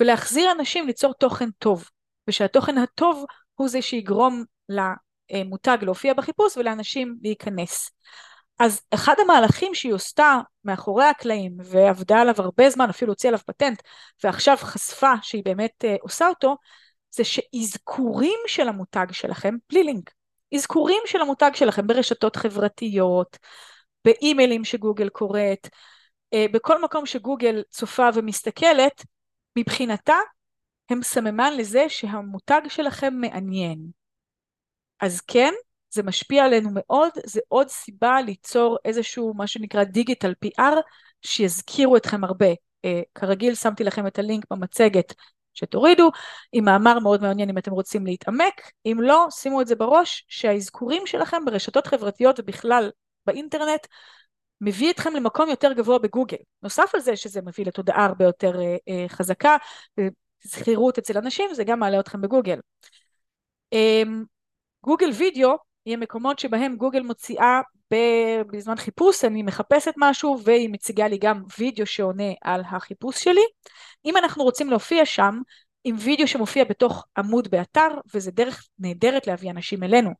ולהחזיר 0.00 0.52
אנשים 0.52 0.86
ליצור 0.86 1.14
תוכן 1.14 1.50
טוב, 1.50 1.88
ושהתוכן 2.28 2.78
הטוב 2.78 3.24
הוא 3.54 3.68
זה 3.68 3.82
שיגרום 3.82 4.44
למותג 4.68 5.78
להופיע 5.82 6.14
בחיפוש 6.14 6.56
ולאנשים 6.56 7.16
להיכנס. 7.22 7.90
אז 8.60 8.80
אחד 8.90 9.14
המהלכים 9.20 9.74
שהיא 9.74 9.94
עשתה 9.94 10.38
מאחורי 10.64 11.04
הקלעים 11.04 11.56
ועבדה 11.64 12.20
עליו 12.20 12.34
הרבה 12.38 12.70
זמן, 12.70 12.88
אפילו 12.88 13.12
הוציאה 13.12 13.30
עליו 13.30 13.40
פטנט, 13.46 13.82
ועכשיו 14.24 14.56
חשפה 14.60 15.12
שהיא 15.22 15.44
באמת 15.44 15.84
uh, 15.84 15.98
עושה 16.00 16.28
אותו, 16.28 16.56
זה 17.10 17.24
שאזכורים 17.24 18.38
של 18.46 18.68
המותג 18.68 19.06
שלכם, 19.12 19.54
בלי 19.70 19.82
לינק, 19.82 20.10
אזכורים 20.54 21.02
של 21.06 21.20
המותג 21.20 21.50
שלכם 21.54 21.86
ברשתות 21.86 22.36
חברתיות, 22.36 23.38
באימיילים 24.04 24.64
שגוגל 24.64 25.08
קוראת, 25.08 25.68
אה, 26.34 26.46
בכל 26.52 26.82
מקום 26.82 27.06
שגוגל 27.06 27.62
צופה 27.70 28.08
ומסתכלת, 28.14 29.04
מבחינתה 29.58 30.16
הם 30.90 31.02
סממן 31.02 31.56
לזה 31.56 31.84
שהמותג 31.88 32.60
שלכם 32.68 33.14
מעניין. 33.14 33.78
אז 35.00 35.20
כן, 35.20 35.52
זה 35.90 36.02
משפיע 36.02 36.44
עלינו 36.44 36.70
מאוד, 36.72 37.10
זה 37.26 37.40
עוד 37.48 37.68
סיבה 37.68 38.20
ליצור 38.20 38.78
איזשהו 38.84 39.34
מה 39.34 39.46
שנקרא 39.46 39.84
דיגיטל 39.84 40.34
PR 40.44 40.76
שיזכירו 41.22 41.96
אתכם 41.96 42.24
הרבה. 42.24 42.52
Uh, 42.86 42.88
כרגיל 43.14 43.54
שמתי 43.54 43.84
לכם 43.84 44.06
את 44.06 44.18
הלינק 44.18 44.44
במצגת 44.50 45.14
שתורידו, 45.54 46.10
עם 46.52 46.64
מאמר 46.64 46.98
מאוד 46.98 47.22
מעניין 47.22 47.50
אם 47.50 47.58
אתם 47.58 47.70
רוצים 47.70 48.06
להתעמק, 48.06 48.70
אם 48.86 48.98
לא, 49.00 49.26
שימו 49.30 49.60
את 49.60 49.66
זה 49.66 49.74
בראש 49.74 50.24
שהאזכורים 50.28 51.06
שלכם 51.06 51.44
ברשתות 51.44 51.86
חברתיות 51.86 52.40
ובכלל 52.40 52.90
באינטרנט 53.26 53.86
מביא 54.60 54.90
אתכם 54.90 55.14
למקום 55.14 55.48
יותר 55.48 55.72
גבוה 55.72 55.98
בגוגל. 55.98 56.36
נוסף 56.62 56.90
על 56.94 57.00
זה 57.00 57.16
שזה 57.16 57.42
מביא 57.42 57.66
לתודעה 57.66 58.04
הרבה 58.04 58.24
יותר 58.24 58.60
אה, 58.60 58.76
אה, 58.88 59.08
חזקה, 59.08 59.56
זכירות 60.42 60.98
אצל 60.98 61.18
אנשים, 61.18 61.54
זה 61.54 61.64
גם 61.64 61.80
מעלה 61.80 62.00
אתכם 62.00 62.20
בגוגל. 62.20 62.58
אה, 63.72 64.02
גוגל 64.84 65.10
וידאו 65.18 65.56
יהיה 65.86 65.96
מקומות 65.96 66.38
שבהם 66.38 66.76
גוגל 66.76 67.02
מוציאה 67.02 67.60
בזמן 68.52 68.76
חיפוש, 68.76 69.24
אני 69.24 69.42
מחפשת 69.42 69.92
משהו 69.96 70.38
והיא 70.44 70.68
מציגה 70.68 71.08
לי 71.08 71.18
גם 71.18 71.42
וידאו 71.58 71.86
שעונה 71.86 72.32
על 72.42 72.62
החיפוש 72.70 73.24
שלי. 73.24 73.44
אם 74.04 74.16
אנחנו 74.16 74.44
רוצים 74.44 74.70
להופיע 74.70 75.06
שם 75.06 75.38
עם 75.84 75.96
וידאו 75.98 76.26
שמופיע 76.26 76.64
בתוך 76.64 77.06
עמוד 77.16 77.48
באתר, 77.48 77.88
וזה 78.14 78.30
דרך 78.30 78.68
נהדרת 78.78 79.26
להביא 79.26 79.50
אנשים 79.50 79.82
אלינו, 79.82 80.10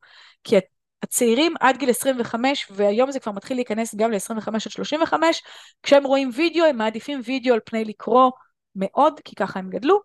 כי 0.44 0.56
הצעירים 1.02 1.54
עד 1.60 1.76
גיל 1.76 1.90
25, 1.90 2.66
והיום 2.70 3.10
זה 3.10 3.20
כבר 3.20 3.32
מתחיל 3.32 3.56
להיכנס 3.56 3.94
גם 3.94 4.10
ל-25 4.10 4.48
עד 4.54 4.70
35, 4.70 5.42
כשהם 5.82 6.04
רואים 6.04 6.30
וידאו, 6.34 6.64
הם 6.64 6.76
מעדיפים 6.76 7.20
וידאו 7.24 7.54
על 7.54 7.60
פני 7.64 7.84
לקרוא 7.84 8.30
מאוד, 8.76 9.20
כי 9.24 9.34
ככה 9.34 9.58
הם 9.58 9.70
גדלו. 9.70 10.00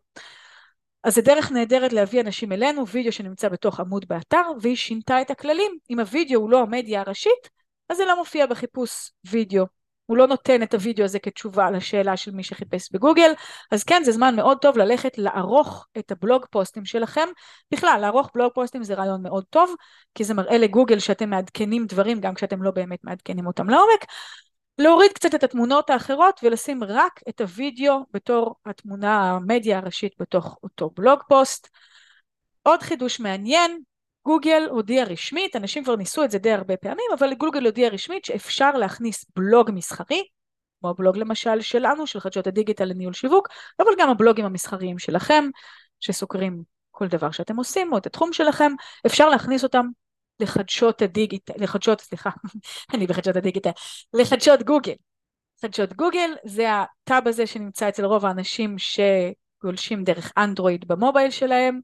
אז 1.06 1.16
זה 1.16 1.22
דרך 1.22 1.52
נהדרת 1.52 1.94
להביא 1.94 2.22
אנשים 2.22 2.52
אלינו, 2.52 2.88
וידאו 2.88 3.12
שנמצא 3.12 3.50
בתוך 3.50 3.80
עמוד 3.80 4.06
באתר, 4.08 4.42
והיא 4.62 4.76
שינתה 4.76 5.22
את 5.22 5.32
הכללים. 5.32 5.72
אם 5.90 6.00
הוידאו 6.00 6.40
הוא 6.40 6.50
לא 6.50 6.62
המדיה 6.62 7.02
הראשית, 7.02 7.50
אז 7.90 7.98
זה 7.98 8.06
לא 8.06 8.18
מופיע 8.18 8.46
בחיפוש 8.46 9.12
וידאו. 9.26 9.66
הוא 10.06 10.18
לא 10.18 10.28
נותן 10.28 10.64
את 10.64 10.74
הוידאו 10.74 11.06
הזה 11.06 11.20
כתשובה 11.20 11.72
לשאלה 11.72 12.18
של 12.18 12.32
מי 12.32 12.44
שחיפש 12.44 12.90
בגוגל, 12.92 13.32
אז 13.72 13.84
כן, 13.84 14.02
זה 14.04 14.12
זמן 14.12 14.36
מאוד 14.36 14.58
טוב 14.62 14.78
ללכת 14.78 15.18
לערוך 15.18 15.88
את 15.98 16.12
הבלוג 16.12 16.46
פוסטים 16.50 16.86
שלכם. 16.86 17.28
בכלל, 17.72 17.98
לערוך 18.02 18.30
בלוג 18.36 18.52
פוסטים 18.54 18.84
זה 18.84 18.94
רעיון 18.94 19.24
מאוד 19.24 19.44
טוב, 19.50 19.76
כי 20.16 20.24
זה 20.24 20.34
מראה 20.34 20.58
לגוגל 20.58 21.00
שאתם 21.00 21.30
מעדכנים 21.30 21.86
דברים 21.86 22.20
גם 22.20 22.34
כשאתם 22.34 22.64
לא 22.64 22.72
באמת 22.72 23.00
מעדכנים 23.04 23.48
אותם 23.48 23.70
לעומק. 23.70 24.06
להוריד 24.78 25.12
קצת 25.12 25.36
את 25.36 25.44
התמונות 25.44 25.90
האחרות 25.90 26.40
ולשים 26.44 26.84
רק 26.84 27.20
את 27.30 27.42
הוידאו 27.42 28.00
בתור 28.12 28.56
התמונה 28.66 29.32
המדיה 29.32 29.78
הראשית 29.78 30.14
בתוך 30.20 30.58
אותו 30.64 30.90
בלוג 30.96 31.20
פוסט. 31.28 31.70
עוד 32.64 32.82
חידוש 32.84 33.20
מעניין, 33.20 33.82
גוגל 34.26 34.68
הודיע 34.70 35.04
רשמית, 35.04 35.56
אנשים 35.56 35.84
כבר 35.84 35.96
ניסו 35.96 36.24
את 36.24 36.32
זה 36.32 36.38
די 36.38 36.52
הרבה 36.52 36.78
פעמים, 36.78 37.06
אבל 37.20 37.34
גוגל 37.34 37.66
הודיע 37.66 37.90
רשמית 37.90 38.26
שאפשר 38.26 38.72
להכניס 38.72 39.26
בלוג 39.36 39.72
מסחרי, 39.74 40.24
כמו 40.80 40.90
הבלוג 40.90 41.18
למשל 41.18 41.62
שלנו, 41.62 42.08
של 42.08 42.20
חדשות 42.20 42.48
הדיגיטל 42.48 42.86
לניהול 42.86 43.14
שיווק, 43.14 43.48
אבל 43.80 43.92
גם 43.98 44.10
הבלוגים 44.10 44.46
המסחריים 44.46 45.00
שלכם, 45.00 45.50
שסוקרים 46.00 46.64
כל 46.92 47.08
דבר 47.08 47.32
שאתם 47.32 47.58
עושים, 47.58 47.94
או 47.94 47.98
את 47.98 48.06
התחום 48.06 48.34
שלכם, 48.34 48.72
אפשר 49.06 49.30
להכניס 49.30 49.64
אותם 49.64 49.86
לחדשות 50.40 51.02
הדיגיטל, 51.02 51.54
לחדשות, 51.58 52.02
סליחה, 52.02 52.30
אני 52.94 53.08
בחדשות 53.08 53.36
הדיגיטל, 53.36 53.70
לחדשות 54.14 54.64
גוגל. 54.64 54.94
חדשות 55.62 55.94
גוגל 55.94 56.30
זה 56.46 56.68
הטאב 56.72 57.28
הזה 57.28 57.48
שנמצא 57.48 57.90
אצל 57.90 58.06
רוב 58.06 58.26
האנשים 58.26 58.76
שגולשים 58.78 60.04
דרך 60.04 60.32
אנדרואיד 60.38 60.88
במובייל 60.88 61.32
שלהם, 61.32 61.80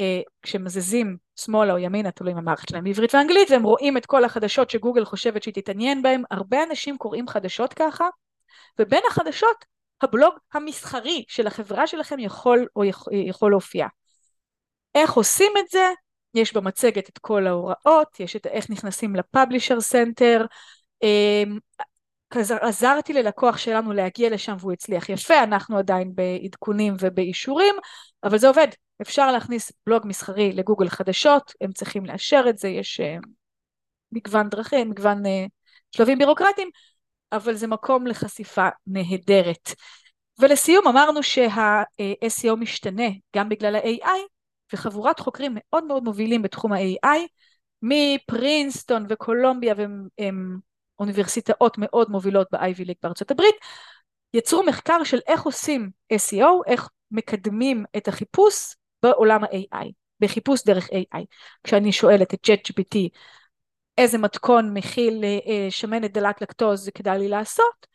אה, 0.00 0.20
כשמזיזים 0.42 1.16
שמאלה 1.36 1.72
או 1.72 1.78
ימינה, 1.78 2.10
תלוי 2.10 2.32
אם 2.32 2.38
המערכת 2.38 2.68
שלהם 2.68 2.84
בעברית 2.84 3.14
ואנגלית, 3.14 3.50
והם 3.50 3.62
רואים 3.62 3.96
את 3.96 4.06
כל 4.06 4.24
החדשות 4.24 4.70
שגוגל 4.70 5.04
חושבת 5.04 5.42
שהיא 5.42 5.54
תתעניין 5.54 6.02
בהם, 6.02 6.22
הרבה 6.30 6.62
אנשים 6.62 6.98
קוראים 6.98 7.28
חדשות 7.28 7.74
ככה, 7.74 8.08
ובין 8.78 9.02
החדשות 9.10 9.64
הבלוג 10.02 10.34
המסחרי 10.52 11.24
של 11.28 11.46
החברה 11.46 11.86
שלכם 11.86 12.18
יכול, 12.18 12.66
או 12.76 12.84
יכול, 12.84 13.12
יכול 13.14 13.50
להופיע. 13.50 13.86
איך 14.94 15.12
עושים 15.12 15.52
את 15.58 15.68
זה? 15.70 15.86
יש 16.34 16.56
במצגת 16.56 17.08
את 17.08 17.18
כל 17.18 17.46
ההוראות, 17.46 18.20
יש 18.20 18.36
את 18.36 18.46
איך 18.46 18.70
נכנסים 18.70 19.16
ל 19.16 19.22
Publisher 19.22 19.80
Center, 19.80 20.46
אמ, 21.02 21.58
עזרתי 22.60 23.12
ללקוח 23.12 23.58
שלנו 23.58 23.92
להגיע 23.92 24.30
לשם 24.30 24.56
והוא 24.60 24.72
הצליח. 24.72 25.08
יפה, 25.08 25.42
אנחנו 25.42 25.78
עדיין 25.78 26.12
בעדכונים 26.14 26.94
ובאישורים, 27.00 27.74
אבל 28.24 28.38
זה 28.38 28.48
עובד, 28.48 28.68
אפשר 29.02 29.32
להכניס 29.32 29.72
בלוג 29.86 30.02
מסחרי 30.06 30.52
לגוגל 30.52 30.88
חדשות, 30.88 31.52
הם 31.60 31.72
צריכים 31.72 32.06
לאשר 32.06 32.44
את 32.48 32.58
זה, 32.58 32.68
יש 32.68 33.00
uh, 33.00 33.26
מגוון 34.12 34.48
דרכים, 34.48 34.90
מגוון 34.90 35.26
uh, 35.26 35.48
שלבים 35.92 36.18
בירוקרטיים, 36.18 36.68
אבל 37.32 37.54
זה 37.54 37.66
מקום 37.66 38.06
לחשיפה 38.06 38.68
נהדרת. 38.86 39.70
ולסיום 40.38 40.88
אמרנו 40.88 41.22
שה-SEO 41.22 42.56
משתנה 42.56 43.08
גם 43.36 43.48
בגלל 43.48 43.76
ה-AI, 43.76 44.20
וחבורת 44.72 45.20
חוקרים 45.20 45.52
מאוד 45.54 45.84
מאוד 45.84 46.04
מובילים 46.04 46.42
בתחום 46.42 46.72
ה-AI, 46.72 47.18
מפרינסטון 47.82 49.06
וקולומביה 49.08 49.74
והם 49.76 50.58
אוניברסיטאות 50.98 51.78
מאוד 51.78 52.10
מובילות 52.10 52.48
ב-Ivy 52.52 52.86
League 52.86 52.98
בארצות 53.02 53.30
הברית, 53.30 53.54
יצרו 54.34 54.62
מחקר 54.62 55.04
של 55.04 55.18
איך 55.26 55.42
עושים 55.42 55.90
SEO, 56.12 56.62
איך 56.66 56.88
מקדמים 57.10 57.84
את 57.96 58.08
החיפוש 58.08 58.74
בעולם 59.02 59.44
ה-AI, 59.44 59.86
בחיפוש 60.20 60.64
דרך 60.64 60.88
AI. 60.88 61.20
כשאני 61.64 61.92
שואלת 61.92 62.34
את 62.34 62.46
ChatGPT 62.46 62.98
איזה 63.98 64.18
מתכון 64.18 64.74
מכיל 64.74 65.24
אה, 65.24 65.70
שמנת 65.70 66.12
דלת 66.12 66.42
לקטוז 66.42 66.90
כדאי 66.94 67.18
לי 67.18 67.28
לעשות, 67.28 67.86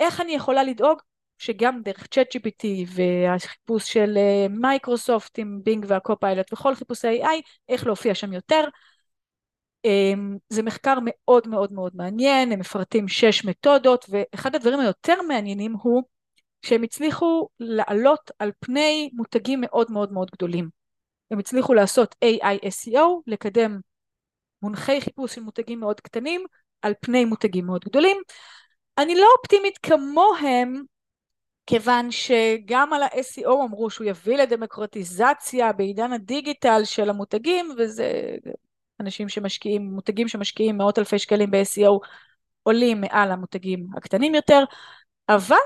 איך 0.00 0.20
אני 0.20 0.32
יכולה 0.34 0.64
לדאוג 0.64 0.98
שגם 1.42 1.82
דרך 1.82 2.06
ChatGPT 2.14 2.66
והחיפוש 2.86 3.92
של 3.92 4.14
אה, 4.16 4.46
מייקרוסופט 4.50 5.38
עם 5.38 5.60
בינג 5.64 5.84
והקופיילוט 5.88 6.52
וכל 6.52 6.74
חיפושי 6.74 7.22
AI, 7.22 7.42
איך 7.68 7.86
להופיע 7.86 8.14
שם 8.14 8.32
יותר. 8.32 8.64
אמ, 9.84 10.36
זה 10.48 10.62
מחקר 10.62 10.98
מאוד 11.04 11.48
מאוד 11.48 11.72
מאוד 11.72 11.92
מעניין, 11.96 12.52
הם 12.52 12.58
מפרטים 12.58 13.08
שש 13.08 13.44
מתודות, 13.44 14.06
ואחד 14.08 14.54
הדברים 14.54 14.80
היותר 14.80 15.22
מעניינים 15.28 15.72
הוא 15.72 16.02
שהם 16.62 16.82
הצליחו 16.82 17.48
לעלות 17.60 18.30
על 18.38 18.50
פני 18.60 19.10
מותגים 19.12 19.60
מאוד 19.60 19.90
מאוד 19.90 20.12
מאוד 20.12 20.30
גדולים. 20.30 20.68
הם 21.30 21.38
הצליחו 21.38 21.74
לעשות 21.74 22.14
AI 22.24 22.64
SEO, 22.64 23.22
לקדם 23.26 23.80
מונחי 24.62 25.00
חיפוש 25.00 25.34
של 25.34 25.42
מותגים 25.42 25.80
מאוד 25.80 26.00
קטנים 26.00 26.44
על 26.82 26.94
פני 27.00 27.24
מותגים 27.24 27.66
מאוד 27.66 27.84
גדולים. 27.84 28.16
אני 28.98 29.14
לא 29.14 29.26
אופטימית 29.38 29.78
כמוהם, 29.78 30.82
כיוון 31.66 32.10
שגם 32.10 32.92
על 32.92 33.02
ה-SEO 33.02 33.64
אמרו 33.68 33.90
שהוא 33.90 34.06
יביא 34.06 34.36
לדמוקרטיזציה 34.36 35.72
בעידן 35.72 36.12
הדיגיטל 36.12 36.84
של 36.84 37.10
המותגים, 37.10 37.74
וזה 37.78 38.34
אנשים 39.00 39.28
שמשקיעים, 39.28 39.82
מותגים 39.82 40.28
שמשקיעים 40.28 40.76
מאות 40.76 40.98
אלפי 40.98 41.18
שקלים 41.18 41.50
ב-SEO 41.50 42.06
עולים 42.62 43.00
מעל 43.00 43.30
המותגים 43.30 43.86
הקטנים 43.96 44.34
יותר, 44.34 44.64
אבל 45.28 45.56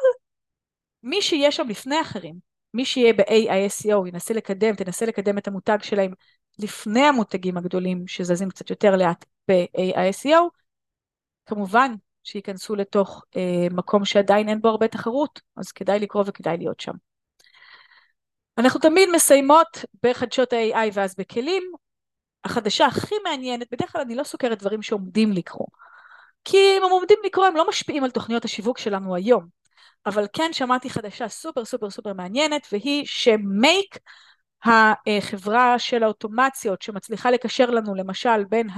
מי 1.03 1.23
שיהיה 1.23 1.51
שם 1.53 1.69
לפני 1.69 2.01
אחרים, 2.01 2.35
מי 2.75 2.85
שיהיה 2.85 3.13
ב-AISEO, 3.13 4.09
ינסה 4.09 4.35
לקדם, 4.35 4.75
תנסה 4.75 5.07
לקדם 5.07 5.39
את 5.39 5.49
המותג 5.49 5.79
שלהם 5.83 6.13
לפני 6.59 7.01
המותגים 7.01 7.57
הגדולים 7.57 8.07
שזזים 8.07 8.49
קצת 8.49 8.71
יותר 8.71 8.97
לאט 8.97 9.25
ב-AISEO, 9.51 10.41
כמובן 11.47 11.95
שייכנסו 12.27 12.77
לתוך 12.77 13.25
אה, 13.37 13.67
מקום 13.71 14.05
שעדיין 14.05 14.49
אין 14.49 14.61
בו 14.61 14.69
הרבה 14.69 14.89
תחרות, 14.89 15.41
אז 15.57 15.73
כדאי 15.73 15.99
לקרוא 15.99 16.25
וכדאי 16.27 16.57
להיות 16.57 16.81
שם. 16.81 16.93
אנחנו 18.59 18.81
תמיד 18.81 19.09
מסיימות 19.15 19.85
בחדשות 20.03 20.53
ה-AI 20.53 20.91
ואז 20.93 21.15
בכלים. 21.19 21.63
החדשה 22.45 22.87
הכי 22.87 23.15
מעניינת, 23.25 23.67
בדרך 23.73 23.93
כלל 23.93 24.01
אני 24.01 24.15
לא 24.15 24.25
סוקרת 24.25 24.59
דברים 24.59 24.83
שעומדים 24.83 25.33
לקרוא, 25.33 25.67
כי 26.45 26.57
אם 26.57 26.85
הם 26.85 26.91
עומדים 26.91 27.19
לקרוא 27.25 27.47
הם 27.47 27.57
לא 27.57 27.69
משפיעים 27.69 28.05
על 28.05 28.11
תוכניות 28.11 28.45
השיווק 28.45 28.79
שלנו 28.79 29.15
היום. 29.15 29.47
אבל 30.07 30.27
כן 30.33 30.53
שמעתי 30.53 30.91
חדשה 30.91 31.29
סופר 31.29 31.65
סופר 31.65 31.91
סופר 31.91 32.13
מעניינת, 32.13 32.67
והיא 32.73 33.07
שמייק, 33.07 33.99
החברה 34.65 35.79
של 35.79 36.03
האוטומציות 36.03 36.83
שמצליחה 36.83 37.31
לקשר 37.31 37.71
לנו 37.71 37.95
למשל 37.95 38.45
בין 38.45 38.69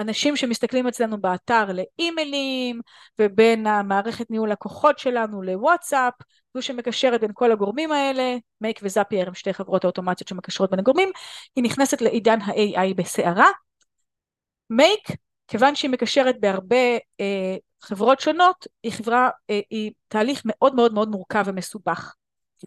האנשים 0.00 0.36
שמסתכלים 0.36 0.86
אצלנו 0.86 1.20
באתר 1.20 1.64
לאימיילים, 1.72 2.80
ובין 3.20 3.66
המערכת 3.66 4.30
ניהול 4.30 4.50
לקוחות 4.50 4.98
שלנו 4.98 5.42
לוואטסאפ, 5.42 6.14
זו 6.54 6.62
שמקשרת 6.62 7.20
בין 7.20 7.30
כל 7.34 7.52
הגורמים 7.52 7.92
האלה, 7.92 8.36
מייק 8.60 8.80
וזאפייר 8.82 9.28
הם 9.28 9.34
שתי 9.34 9.52
חברות 9.52 9.84
האוטומציות 9.84 10.28
שמקשרות 10.28 10.70
בין 10.70 10.78
הגורמים, 10.78 11.10
היא 11.56 11.64
נכנסת 11.64 12.00
לעידן 12.00 12.40
ה-AI 12.40 12.94
בסערה. 12.96 13.50
מייק, 14.70 15.08
כיוון 15.48 15.74
שהיא 15.74 15.90
מקשרת 15.90 16.40
בהרבה 16.40 16.96
אה, 17.20 17.56
חברות 17.82 18.20
שונות, 18.20 18.66
היא 18.82 18.92
חברה, 18.92 19.30
אה, 19.50 19.60
היא 19.70 19.92
תהליך 20.08 20.42
מאוד 20.44 20.74
מאוד 20.74 20.94
מאוד 20.94 21.08
מורכב 21.08 21.44
ומסובך. 21.46 22.14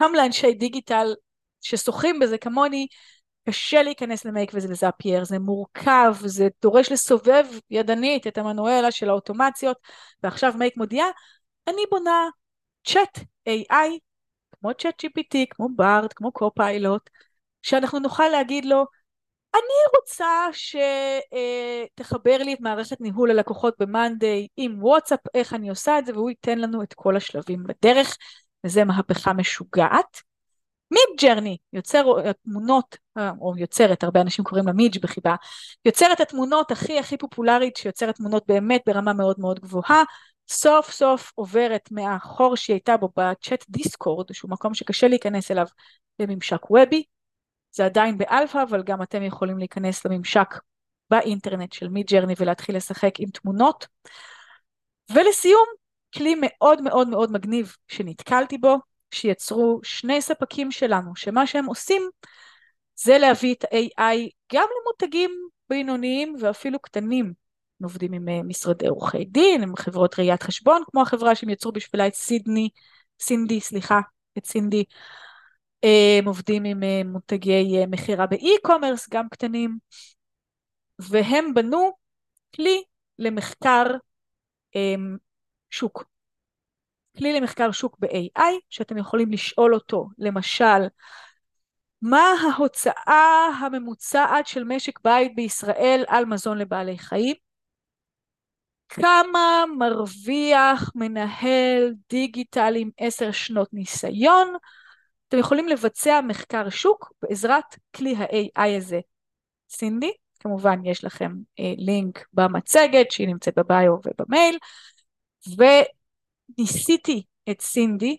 גם 0.02 0.16
לאנשי 0.16 0.54
דיגיטל 0.54 1.14
ששוחים 1.62 2.20
בזה 2.20 2.38
כמוני, 2.38 2.88
קשה 3.50 3.84
להיכנס 3.84 4.26
למייק 4.26 4.52
ולזאפייר, 4.54 5.24
זה 5.24 5.40
מורכב, 5.40 6.16
זה 6.26 6.48
דורש 6.62 6.92
לסובב 6.92 7.46
ידנית 7.70 8.28
את 8.28 8.38
המנואלה 8.38 8.92
של 8.92 9.10
האוטומציות, 9.10 9.78
ועכשיו 10.24 10.54
מייק 10.58 10.78
מודיעה, 10.78 11.08
אני 11.68 11.82
בונה 11.92 12.30
צ'אט 12.88 13.20
AI, 13.50 14.00
כמו 14.60 14.74
צ'אט 14.74 15.06
GPT, 15.06 15.38
כמו 15.50 15.70
בארד, 15.76 16.14
כמו 16.14 16.32
קו-פיילוט, 16.32 17.10
שאנחנו 17.62 18.00
נוכל 18.00 18.28
להגיד 18.28 18.66
לו, 18.66 18.86
אני 19.54 20.00
רוצה 20.00 20.48
שתחבר 21.96 22.38
לי 22.38 22.54
את 22.54 22.62
מערכת 22.62 23.02
ניהול 23.02 23.32
הלקוחות 23.32 23.76
במאנדיי 23.80 24.48
עם 24.58 24.84
וואטסאפ, 24.84 25.20
איך 25.34 25.54
אני 25.54 25.70
עושה 25.70 26.00
את 26.00 26.06
זה, 26.06 26.14
והוא 26.14 26.30
ייתן 26.30 26.60
לנו 26.60 26.84
את 26.84 26.94
כל 26.94 27.16
השלבים 27.16 27.64
בדרך, 27.64 28.18
וזה 28.66 28.84
מהפכה 28.84 29.34
משוגעת. 29.34 30.33
מיד 30.94 31.22
ג'רני 31.22 31.58
יוצר 31.74 32.04
תמונות, 32.44 32.98
או 33.18 33.54
יוצרת, 33.58 34.04
הרבה 34.04 34.22
אנשים 34.22 34.46
קוראים 34.46 34.68
לה 34.68 34.74
מידג' 34.74 35.02
בחיבה, 35.02 35.36
יוצרת 35.86 36.22
התמונות 36.22 36.72
הכי 36.72 37.00
הכי 37.00 37.18
פופולרית, 37.18 37.78
שיוצרת 37.78 38.16
תמונות 38.16 38.44
באמת 38.48 38.82
ברמה 38.86 39.14
מאוד 39.14 39.40
מאוד 39.40 39.60
גבוהה, 39.60 40.04
סוף 40.50 40.92
סוף 40.92 41.32
עוברת 41.36 41.92
מהחור 41.92 42.56
שהיא 42.56 42.74
הייתה 42.74 42.98
בו 42.98 43.10
בצ'אט 43.18 43.66
דיסקורד, 43.70 44.34
שהוא 44.34 44.52
מקום 44.52 44.74
שקשה 44.74 45.08
להיכנס 45.08 45.52
אליו 45.52 45.66
לממשק 46.20 46.72
וובי, 46.72 47.04
זה 47.72 47.86
עדיין 47.86 48.18
באלפא, 48.18 48.64
אבל 48.70 48.84
גם 48.84 49.02
אתם 49.02 49.24
יכולים 49.24 49.58
להיכנס 49.58 50.06
לממשק 50.06 50.56
באינטרנט 51.10 51.74
של 51.74 51.88
מיד 51.88 52.06
ג'רני 52.08 52.34
ולהתחיל 52.38 52.76
לשחק 52.76 53.20
עם 53.20 53.30
תמונות. 53.30 53.88
ולסיום, 55.12 55.66
כלי 56.14 56.36
מאוד 56.42 56.82
מאוד 56.82 57.08
מאוד 57.08 57.32
מגניב 57.32 57.76
שנתקלתי 57.88 58.58
בו, 58.58 58.78
שיצרו 59.14 59.80
שני 59.84 60.22
ספקים 60.22 60.72
שלנו, 60.72 61.16
שמה 61.16 61.48
שהם 61.48 61.66
עושים 61.66 62.10
זה 62.96 63.18
להביא 63.18 63.54
את 63.56 63.64
ה-AI 63.64 64.30
גם 64.54 64.68
למותגים 64.82 65.32
בינוניים 65.70 66.36
ואפילו 66.40 66.80
קטנים. 66.80 67.26
הם 67.26 67.84
עובדים 67.84 68.14
עם 68.14 68.30
אה, 68.30 68.44
משרדי 68.44 68.88
עורכי 68.88 69.26
דין, 69.26 69.64
עם 69.64 69.76
חברות 69.76 70.20
ראיית 70.20 70.44
חשבון, 70.44 70.84
כמו 70.92 71.02
החברה 71.02 71.36
שהם 71.36 71.50
יצרו 71.50 71.72
בשבילה 71.72 72.08
את 72.08 72.14
סידני, 72.14 72.70
סינדי, 73.20 73.60
סליחה, 73.62 74.00
את 74.38 74.46
סינדי. 74.46 74.84
אה, 75.84 76.16
הם 76.20 76.28
עובדים 76.28 76.64
עם 76.64 76.84
אה, 76.84 77.02
מותגי 77.06 77.86
מכירה 77.88 78.28
באי-קומרס, 78.28 79.10
גם 79.10 79.30
קטנים, 79.30 79.78
והם 81.00 81.54
בנו 81.54 81.92
כלי 82.56 82.84
למחקר 83.20 83.84
שוק. 85.72 86.13
כלי 87.18 87.34
למחקר 87.34 87.72
שוק 87.72 87.98
ב-AI, 88.00 88.54
שאתם 88.70 88.98
יכולים 88.98 89.32
לשאול 89.32 89.74
אותו, 89.74 90.08
למשל, 90.18 90.88
מה 92.02 92.34
ההוצאה 92.44 93.48
הממוצעת 93.60 94.48
של 94.48 94.64
משק 94.64 95.00
בית 95.04 95.36
בישראל 95.36 96.06
על 96.08 96.26
מזון 96.26 96.58
לבעלי 96.58 96.98
חיים? 96.98 97.36
כמה 98.90 99.64
מרוויח 99.78 100.92
מנהל 100.96 101.94
דיגיטל 102.10 102.74
עם 102.78 102.90
עשר 102.98 103.32
שנות 103.32 103.74
ניסיון? 103.74 104.54
אתם 105.28 105.38
יכולים 105.38 105.68
לבצע 105.68 106.22
מחקר 106.22 106.70
שוק 106.70 107.14
בעזרת 107.22 107.76
כלי 107.96 108.16
ה-AI 108.16 108.78
הזה. 108.78 109.00
סינדי, 109.70 110.12
כמובן 110.40 110.86
יש 110.86 111.04
לכם 111.04 111.32
אה, 111.60 111.74
לינק 111.78 112.26
במצגת 112.34 113.12
שהיא 113.12 113.28
נמצאת 113.28 113.58
בביו 113.58 113.94
ובמייל, 113.94 114.58
וניסיתי 116.50 117.24
את 117.50 117.62
סינדי. 117.62 118.18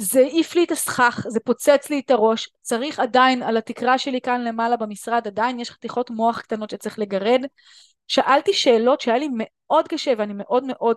זה 0.00 0.20
העיף 0.20 0.54
לי 0.54 0.64
את 0.64 0.70
הסכך, 0.70 1.26
זה 1.28 1.40
פוצץ 1.40 1.90
לי 1.90 2.00
את 2.00 2.10
הראש, 2.10 2.48
צריך 2.62 3.00
עדיין, 3.00 3.42
על 3.42 3.56
התקרה 3.56 3.98
שלי 3.98 4.20
כאן 4.20 4.44
למעלה 4.44 4.76
במשרד, 4.76 5.26
עדיין 5.26 5.60
יש 5.60 5.70
חתיכות 5.70 6.10
מוח 6.10 6.40
קטנות 6.40 6.70
שצריך 6.70 6.98
לגרד. 6.98 7.40
שאלתי 8.08 8.52
שאלות 8.52 9.00
שהיה 9.00 9.18
לי 9.18 9.28
מאוד 9.32 9.88
קשה 9.88 10.12
ואני 10.18 10.32
מאוד 10.36 10.64
מאוד 10.64 10.96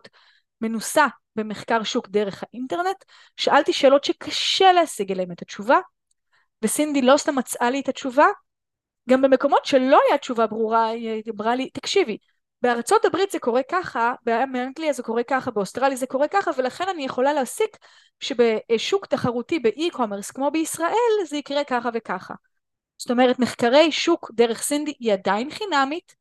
מנוסה 0.62 1.08
במחקר 1.36 1.84
שוק 1.84 2.08
דרך 2.10 2.44
האינטרנט, 2.44 3.06
שאלתי 3.38 3.74
שאלות 3.74 4.04
שקשה 4.04 4.74
להשיג 4.74 5.12
אליהן 5.12 5.32
את 5.32 5.42
התשובה, 5.42 5.80
וסינדי 6.62 7.02
לא 7.02 7.18
סתם 7.18 7.36
מצאה 7.36 7.70
לי 7.70 7.80
את 7.80 7.90
התשובה, 7.90 8.26
גם 9.10 9.22
במקומות 9.22 9.66
שלא 9.66 10.00
היה 10.08 10.18
תשובה 10.18 10.48
ברורה, 10.48 10.88
היא 10.88 11.24
אמרה 11.36 11.56
לי, 11.56 11.70
תקשיבי, 11.70 12.18
בארצות 12.62 13.06
הברית 13.06 13.32
זה 13.32 13.40
קורה 13.40 13.62
ככה, 13.72 14.14
באנגליה 14.26 14.94
זה 14.94 15.04
קורה 15.04 15.24
ככה, 15.24 15.52
באוסטרליה 15.52 15.96
זה 15.98 16.08
קורה 16.08 16.28
ככה, 16.28 16.52
ולכן 16.58 16.90
אני 16.90 17.06
יכולה 17.06 17.34
להסיק 17.34 17.78
שבשוק 18.20 19.06
תחרותי 19.06 19.60
ב 19.60 19.66
e-commerce 19.66 20.32
כמו 20.32 20.52
בישראל 20.52 21.26
זה 21.28 21.38
יקרה 21.38 21.64
ככה 21.64 21.90
וככה. 21.94 22.34
זאת 22.98 23.12
אומרת 23.12 23.40
מחקרי 23.40 23.92
שוק 23.92 24.32
דרך 24.34 24.62
סינדי 24.62 24.94
היא 25.00 25.14
עדיין 25.14 25.50
חינמית, 25.50 26.16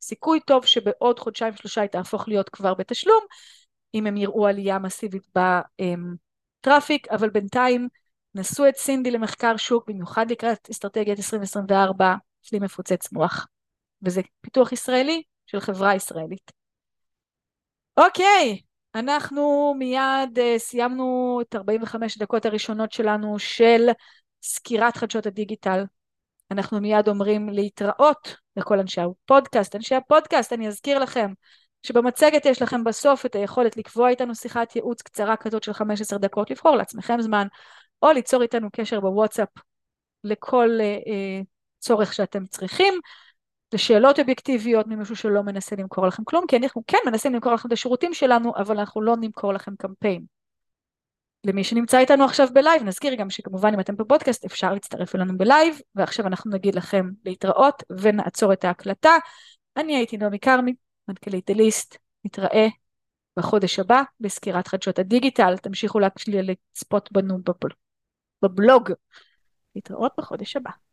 סיכוי 0.00 0.40
טוב 0.40 0.66
שבעוד 0.66 1.18
חודשיים 1.18 1.56
שלושה 1.56 1.80
היא 1.80 1.90
תהפוך 1.90 2.28
להיות 2.28 2.48
כבר 2.48 2.74
בתשלום, 2.74 3.24
אם 3.94 4.06
הם 4.06 4.16
יראו 4.16 4.46
עלייה 4.46 4.78
מסיבית 4.78 5.22
ב 6.62 6.67
traffic, 6.67 7.08
אבל 7.08 7.30
בינתיים 7.30 7.88
נסו 8.34 8.68
את 8.68 8.76
סינדי 8.76 9.10
למחקר 9.10 9.56
שוק, 9.56 9.88
במיוחד 9.88 10.30
לקראת 10.30 10.68
אסטרטגיית 10.70 11.18
2024, 11.18 12.14
כלי 12.48 12.58
מפוצץ 12.58 13.12
מוח. 13.12 13.46
וזה 14.02 14.20
פיתוח 14.40 14.72
ישראלי 14.72 15.22
של 15.46 15.60
חברה 15.60 15.94
ישראלית. 15.94 16.52
אוקיי, 17.96 18.60
אנחנו 18.94 19.74
מיד 19.78 20.38
uh, 20.38 20.58
סיימנו 20.58 21.38
את 21.42 21.54
45 21.54 22.18
דקות 22.18 22.46
הראשונות 22.46 22.92
שלנו 22.92 23.38
של 23.38 23.88
סקירת 24.42 24.96
חדשות 24.96 25.26
הדיגיטל. 25.26 25.84
אנחנו 26.50 26.80
מיד 26.80 27.08
אומרים 27.08 27.48
להתראות 27.48 28.36
לכל 28.56 28.78
אנשי 28.78 29.00
הפודקאסט. 29.00 29.76
אנשי 29.76 29.94
הפודקאסט, 29.94 30.52
אני 30.52 30.68
אזכיר 30.68 30.98
לכם 30.98 31.32
שבמצגת 31.82 32.46
יש 32.46 32.62
לכם 32.62 32.84
בסוף 32.84 33.26
את 33.26 33.34
היכולת 33.34 33.76
לקבוע 33.76 34.08
איתנו 34.08 34.34
שיחת 34.34 34.76
ייעוץ 34.76 35.02
קצרה 35.02 35.36
כזאת 35.36 35.62
של 35.62 35.72
15 35.72 36.18
דקות, 36.18 36.50
לבחור 36.50 36.76
לעצמכם 36.76 37.20
זמן, 37.20 37.46
או 38.02 38.12
ליצור 38.12 38.42
איתנו 38.42 38.68
קשר 38.72 39.00
בוואטסאפ 39.00 39.48
לכל 40.24 40.78
אה, 40.78 41.06
אה, 41.08 41.44
צורך 41.78 42.12
שאתם 42.14 42.46
צריכים. 42.46 42.94
לשאלות 43.72 44.18
אובייקטיביות 44.18 44.86
ממישהו 44.86 45.16
שלא 45.16 45.42
מנסה 45.42 45.76
למכור 45.76 46.06
לכם 46.06 46.24
כלום, 46.24 46.44
כי 46.48 46.56
אנחנו 46.56 46.82
כן 46.86 46.98
מנסים 47.06 47.34
למכור 47.34 47.52
לכם 47.52 47.68
את 47.68 47.72
השירותים 47.72 48.14
שלנו, 48.14 48.52
אבל 48.56 48.78
אנחנו 48.78 49.02
לא 49.02 49.16
נמכור 49.20 49.52
לכם 49.52 49.76
קמפיין. 49.76 50.24
למי 51.44 51.64
שנמצא 51.64 51.98
איתנו 51.98 52.24
עכשיו 52.24 52.48
בלייב, 52.52 52.82
נזכיר 52.82 53.14
גם 53.14 53.30
שכמובן 53.30 53.74
אם 53.74 53.80
אתם 53.80 53.96
בפודקאסט 53.96 54.44
אפשר 54.44 54.72
להצטרף 54.72 55.14
אלינו 55.14 55.38
בלייב, 55.38 55.80
ועכשיו 55.94 56.26
אנחנו 56.26 56.50
נגיד 56.50 56.74
לכם 56.74 57.10
להתראות 57.24 57.82
ונעצור 58.00 58.52
את 58.52 58.64
ההקלטה. 58.64 59.16
אני 59.76 59.96
הייתי 59.96 60.16
נעמי 60.16 60.38
כרמי, 60.38 60.74
מנכ"לית 61.08 61.50
דליסט, 61.50 61.96
נתראה 62.24 62.66
בחודש 63.38 63.78
הבא 63.78 64.02
בסקירת 64.20 64.68
חדשות 64.68 64.98
הדיגיטל, 64.98 65.56
תמשיכו 65.56 65.98
לצפות 66.26 67.12
בנו 67.12 67.38
בבלוג. 68.42 68.90
להתראות 69.74 70.12
בחודש 70.18 70.56
הבא. 70.56 70.85